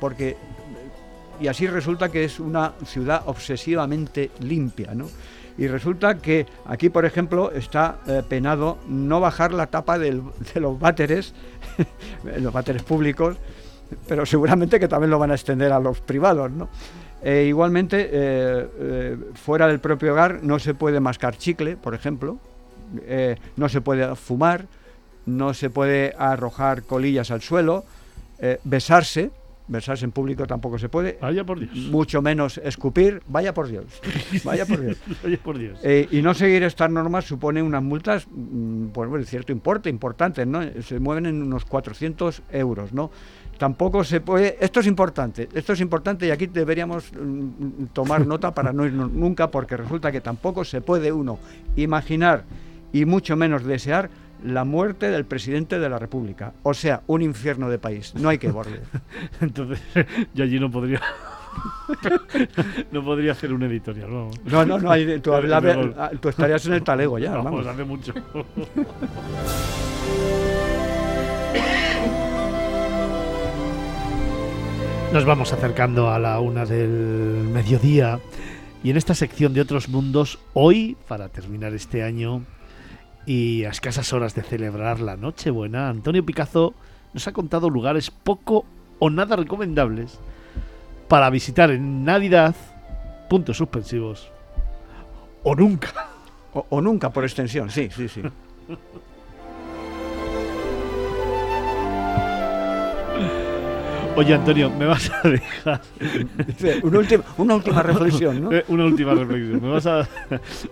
porque 0.00 0.36
y 1.40 1.48
así 1.48 1.66
resulta 1.66 2.10
que 2.10 2.24
es 2.24 2.40
una 2.40 2.72
ciudad 2.84 3.22
obsesivamente 3.26 4.30
limpia, 4.40 4.94
¿no? 4.94 5.08
Y 5.56 5.68
resulta 5.68 6.18
que 6.18 6.46
aquí, 6.66 6.90
por 6.90 7.04
ejemplo, 7.04 7.52
está 7.52 7.98
penado 8.28 8.78
no 8.88 9.20
bajar 9.20 9.52
la 9.52 9.68
tapa 9.68 9.98
de 9.98 10.20
los 10.56 10.78
váteres, 10.80 11.32
los 12.40 12.52
váteres 12.52 12.82
públicos, 12.82 13.36
pero 14.08 14.26
seguramente 14.26 14.80
que 14.80 14.88
también 14.88 15.10
lo 15.10 15.18
van 15.18 15.30
a 15.30 15.34
extender 15.34 15.72
a 15.72 15.78
los 15.78 16.00
privados, 16.00 16.50
¿no? 16.50 16.68
Eh, 17.22 17.46
igualmente, 17.48 18.10
eh, 18.12 18.68
eh, 18.78 19.16
fuera 19.34 19.66
del 19.66 19.80
propio 19.80 20.12
hogar 20.12 20.40
no 20.42 20.58
se 20.58 20.74
puede 20.74 21.00
mascar 21.00 21.38
chicle, 21.38 21.76
por 21.76 21.94
ejemplo, 21.94 22.38
no 23.56 23.68
se 23.70 23.80
puede 23.80 24.14
fumar, 24.14 24.66
no 25.24 25.54
se 25.54 25.70
puede 25.70 26.14
arrojar 26.18 26.82
colillas 26.82 27.30
al 27.30 27.40
suelo, 27.40 27.84
besarse, 28.62 29.30
besarse 29.66 30.04
en 30.04 30.12
público 30.12 30.46
tampoco 30.46 30.78
se 30.78 30.88
puede. 30.88 31.18
Vaya 31.20 31.44
por 31.44 31.58
Dios. 31.58 31.74
Mucho 31.90 32.20
menos 32.20 32.58
escupir. 32.58 33.22
Vaya 33.26 33.54
por 33.54 33.68
Dios. 33.68 33.84
Vaya 34.44 34.66
por 34.66 34.80
Dios. 34.80 34.98
Vaya 35.22 35.38
por 35.42 35.58
Dios. 35.58 35.78
Eh, 35.82 36.06
y 36.10 36.22
no 36.22 36.34
seguir 36.34 36.62
estas 36.62 36.90
normas 36.90 37.24
supone 37.24 37.62
unas 37.62 37.82
multas, 37.82 38.26
mm, 38.30 38.88
pues 38.88 39.08
bueno, 39.08 39.24
cierto 39.24 39.52
importe, 39.52 39.88
importantes, 39.88 40.46
¿no? 40.46 40.60
Se 40.82 40.98
mueven 41.00 41.26
en 41.26 41.42
unos 41.42 41.64
400 41.64 42.42
euros, 42.52 42.92
¿no? 42.92 43.10
Tampoco 43.58 44.04
se 44.04 44.20
puede. 44.20 44.56
Esto 44.60 44.80
es 44.80 44.86
importante, 44.86 45.48
esto 45.54 45.72
es 45.72 45.80
importante 45.80 46.26
y 46.26 46.30
aquí 46.30 46.46
deberíamos 46.46 47.12
mm, 47.12 47.86
tomar 47.92 48.26
nota 48.26 48.52
para 48.52 48.72
no 48.72 48.84
irnos 48.84 49.10
nunca, 49.12 49.50
porque 49.50 49.76
resulta 49.76 50.12
que 50.12 50.20
tampoco 50.20 50.64
se 50.64 50.80
puede 50.80 51.12
uno 51.12 51.38
imaginar 51.76 52.44
y 52.92 53.04
mucho 53.04 53.36
menos 53.36 53.64
desear 53.64 54.10
la 54.42 54.64
muerte 54.64 55.10
del 55.10 55.24
presidente 55.24 55.78
de 55.78 55.88
la 55.88 55.98
República. 55.98 56.52
O 56.62 56.74
sea, 56.74 57.02
un 57.06 57.22
infierno 57.22 57.68
de 57.70 57.78
país. 57.78 58.14
No 58.14 58.28
hay 58.28 58.38
que 58.38 58.50
volver. 58.50 58.82
Entonces, 59.40 59.80
yo 60.34 60.44
allí 60.44 60.58
no 60.58 60.70
podría. 60.70 61.00
no 62.92 63.04
podría 63.04 63.32
hacer 63.32 63.52
un 63.52 63.62
editorial, 63.62 64.10
vamos. 64.10 64.40
No, 64.44 64.64
no, 64.66 64.78
no. 64.78 64.90
Hay, 64.90 65.20
tú, 65.20 65.30
Pero- 65.30 65.46
la- 65.46 65.60
pero- 65.60 65.94
ah, 65.96 66.10
tú 66.20 66.28
estarías 66.28 66.66
en 66.66 66.72
el 66.74 66.82
talego 66.82 67.18
ya. 67.18 67.30
Vamos, 67.36 67.64
vamos. 67.64 67.66
hace 67.66 67.84
mucho. 67.84 68.12
Nos 75.12 75.24
vamos 75.24 75.52
acercando 75.52 76.10
a 76.10 76.18
la 76.18 76.40
una 76.40 76.64
del 76.66 76.88
mediodía 77.52 78.18
y 78.82 78.90
en 78.90 78.96
esta 78.96 79.14
sección 79.14 79.54
de 79.54 79.60
otros 79.60 79.88
mundos, 79.88 80.38
hoy, 80.54 80.96
para 81.06 81.28
terminar 81.28 81.72
este 81.72 82.02
año 82.02 82.42
y 83.26 83.64
a 83.64 83.70
escasas 83.70 84.12
horas 84.12 84.34
de 84.34 84.42
celebrar 84.42 85.00
la 85.00 85.16
Nochebuena, 85.16 85.88
Antonio 85.88 86.24
Picazo 86.24 86.74
nos 87.12 87.26
ha 87.28 87.32
contado 87.32 87.70
lugares 87.70 88.10
poco 88.10 88.64
o 88.98 89.10
nada 89.10 89.36
recomendables 89.36 90.18
para 91.08 91.30
visitar 91.30 91.70
en 91.70 92.04
Navidad, 92.04 92.54
puntos 93.30 93.56
suspensivos, 93.56 94.30
o 95.42 95.54
nunca. 95.54 95.92
O, 96.52 96.66
o 96.70 96.80
nunca, 96.80 97.10
por 97.10 97.24
extensión, 97.24 97.70
sí, 97.70 97.88
sí, 97.90 98.08
sí. 98.08 98.22
Oye, 104.16 104.32
Antonio, 104.32 104.70
me 104.70 104.86
vas 104.86 105.10
a 105.10 105.28
dejar 105.28 105.80
Una 106.84 106.98
última, 107.00 107.24
una 107.36 107.54
última 107.56 107.82
reflexión, 107.82 108.44
¿no? 108.44 108.52
eh, 108.52 108.64
una 108.68 108.84
última 108.84 109.12
reflexión. 109.12 109.60
Me 109.60 109.68
vas, 109.68 109.86
a, 109.86 110.06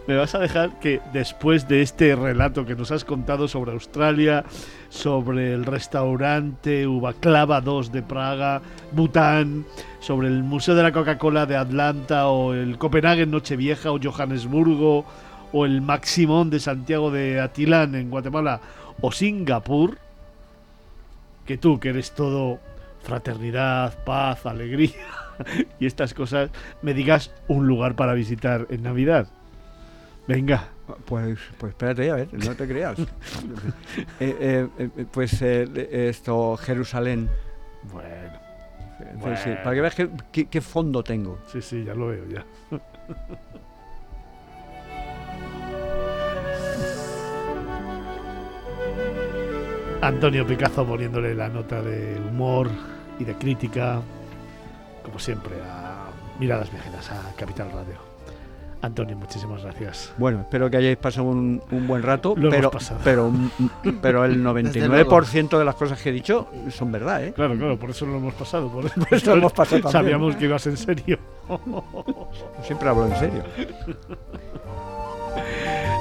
me 0.07 0.17
vas 0.17 0.33
a 0.37 0.39
dejar 0.39 0.79
que 0.79 1.01
después 1.13 1.67
de 1.67 1.83
este 1.83 2.15
relato 2.15 2.65
que 2.65 2.77
nos 2.77 2.93
has 2.93 3.05
contado 3.05 3.49
sobre 3.49 3.73
Australia, 3.73 4.45
sobre 4.91 5.55
el 5.55 5.65
restaurante 5.65 6.87
Ubaclava 6.87 7.61
2 7.61 7.91
de 7.91 8.03
Praga, 8.03 8.63
Bután, 8.93 9.65
sobre 9.99 10.29
el 10.29 10.45
Museo 10.45 10.77
de 10.77 10.85
la 10.85 10.93
Coca-Cola 10.93 11.45
de 11.45 11.57
Atlanta 11.57 12.29
o 12.29 12.55
el 12.55 12.79
Copenhague 12.79 13.27
Nochevieja 13.27 13.91
o 13.91 13.99
Johannesburgo 14.01 15.05
o 15.53 15.67
el 15.67 15.81
Maximón 15.81 16.49
de 16.49 16.61
Santiago 16.61 17.11
de 17.11 17.41
Atilán 17.41 17.97
en 17.97 18.09
Guatemala 18.09 18.61
o 19.01 19.11
Singapur, 19.11 19.99
que 21.45 21.59
tú 21.59 21.81
que 21.81 21.89
eres 21.89 22.13
todo 22.13 22.61
fraternidad, 23.03 24.03
paz, 24.05 24.47
alegría 24.47 24.93
y 25.81 25.87
estas 25.87 26.15
cosas, 26.15 26.51
me 26.83 26.95
digas 26.95 27.33
un 27.49 27.67
lugar 27.67 27.95
para 27.97 28.15
visitar 28.15 28.67
en 28.71 28.83
Navidad. 28.83 29.27
Venga. 30.29 30.69
Pues, 31.07 31.39
pues 31.59 31.71
espérate, 31.71 32.11
a 32.11 32.17
ver, 32.17 32.29
no 32.33 32.55
te 32.55 32.67
creas. 32.69 32.99
Eh, 34.21 34.37
eh, 34.41 34.69
eh, 34.79 35.07
pues 35.11 35.41
eh, 35.43 36.09
esto, 36.09 36.57
Jerusalén. 36.57 37.29
Bueno, 37.93 38.41
Sí, 38.99 39.05
sí, 39.37 39.49
Bueno. 39.51 39.63
para 39.65 39.75
que 39.75 39.81
veas 39.81 39.95
qué, 39.97 40.11
qué- 40.31 40.47
qué 40.47 40.61
fondo 40.61 41.03
tengo. 41.03 41.39
sí, 41.51 41.61
sí, 41.61 41.83
ya 41.85 41.95
lo 41.95 42.07
veo 42.09 42.25
ya. 42.29 42.45
Antonio 50.03 50.45
Picazo 50.45 50.85
poniéndole 50.85 51.33
la 51.33 51.49
nota 51.49 51.81
de 51.81 52.21
humor 52.21 52.69
y 53.21 53.25
de 53.25 53.35
crítica, 53.35 54.01
como 55.05 55.19
siempre, 55.21 55.55
a 55.65 56.07
Miradas 56.41 56.73
Viajeras, 56.73 57.09
a 57.13 57.33
Capital 57.37 57.71
Radio. 57.71 58.13
Antonio, 58.81 59.17
muchísimas 59.17 59.63
gracias. 59.63 60.13
Bueno, 60.19 60.41
espero 60.41 60.69
que 60.69 60.77
hayáis 60.79 60.97
pasado 60.97 61.29
un, 61.29 61.63
un 61.71 61.87
buen 61.87 62.03
rato, 62.03 62.35
Lo 62.37 62.49
hemos 62.49 62.57
pero, 62.57 62.71
pasado. 62.73 63.01
pero, 63.05 63.31
mm, 63.31 63.51
pero 64.03 64.25
el 64.25 64.43
99% 64.45 65.57
de 65.57 65.65
las 65.65 65.77
cosas 65.77 66.03
que 66.03 66.09
he 66.09 66.13
dicho 66.13 66.49
son 66.71 66.91
verdad, 66.91 67.25
¿eh? 67.25 67.33
Claro, 67.33 67.57
claro, 67.57 67.79
por 67.79 67.91
eso 67.91 68.05
lo 68.05 68.17
hemos 68.17 68.35
pasado. 68.35 68.69
Por, 68.73 68.85
eso 68.87 69.31
lo 69.31 69.37
hemos 69.37 69.53
pasado 69.53 69.83
también. 69.83 69.93
Sabíamos 69.93 70.35
que 70.35 70.47
ibas 70.47 70.67
en 70.67 70.77
serio. 70.77 71.17
Siempre 72.65 72.89
hablo 72.89 73.07
en 73.07 73.17
serio. 73.17 73.45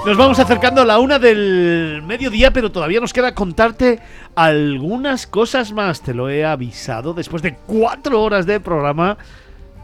Nos 0.04 0.18
vamos 0.18 0.40
acercando 0.40 0.82
a 0.82 0.86
la 0.86 0.98
una 0.98 1.20
del 1.20 2.02
mediodía, 2.08 2.52
pero 2.52 2.72
todavía 2.72 3.00
nos 3.00 3.14
queda 3.14 3.36
contarte 3.36 4.00
algunas 4.34 5.28
cosas 5.28 5.74
más. 5.74 6.02
Te 6.02 6.16
lo 6.16 6.28
he 6.28 6.44
avisado. 6.44 7.14
Después 7.14 7.44
de 7.44 7.56
cuatro 7.68 8.24
horas 8.24 8.48
de 8.48 8.60
programa, 8.60 9.20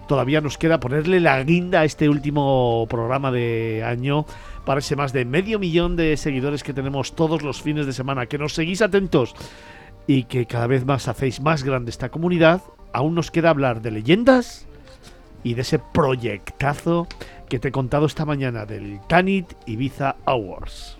todavía 0.07 0.41
nos 0.41 0.57
queda 0.57 0.79
ponerle 0.79 1.19
la 1.19 1.43
guinda 1.43 1.81
a 1.81 1.85
este 1.85 2.09
último 2.09 2.87
programa 2.89 3.31
de 3.31 3.83
año 3.85 4.25
para 4.65 4.79
ese 4.79 4.95
más 4.95 5.13
de 5.13 5.23
medio 5.23 5.59
millón 5.59 5.95
de 5.95 6.17
seguidores 6.17 6.63
que 6.63 6.73
tenemos 6.73 7.13
todos 7.13 7.43
los 7.43 7.61
fines 7.61 7.85
de 7.85 7.93
semana. 7.93 8.25
Que 8.25 8.39
nos 8.39 8.55
seguís 8.55 8.81
atentos 8.81 9.35
y 10.07 10.23
que 10.23 10.47
cada 10.47 10.65
vez 10.65 10.83
más 10.83 11.07
hacéis 11.07 11.41
más 11.41 11.63
grande 11.63 11.91
esta 11.91 12.09
comunidad. 12.09 12.63
Aún 12.91 13.13
nos 13.13 13.29
queda 13.29 13.51
hablar 13.51 13.83
de 13.83 13.91
leyendas 13.91 14.65
y 15.43 15.53
de 15.53 15.61
ese 15.61 15.77
proyectazo 15.77 17.07
que 17.47 17.59
te 17.59 17.69
he 17.69 17.71
contado 17.71 18.05
esta 18.05 18.25
mañana 18.25 18.65
del 18.65 18.99
Tanit 19.07 19.53
Ibiza 19.65 20.17
Awards. 20.25 20.97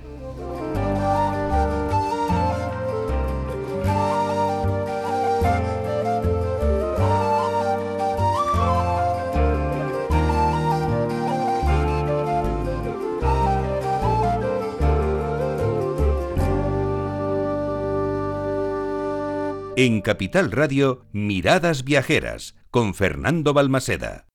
En 19.79 20.01
Capital 20.01 20.51
Radio, 20.51 21.05
Miradas 21.11 21.83
Viajeras, 21.83 22.55
con 22.71 22.95
Fernando 22.95 23.53
Balmaseda. 23.53 24.27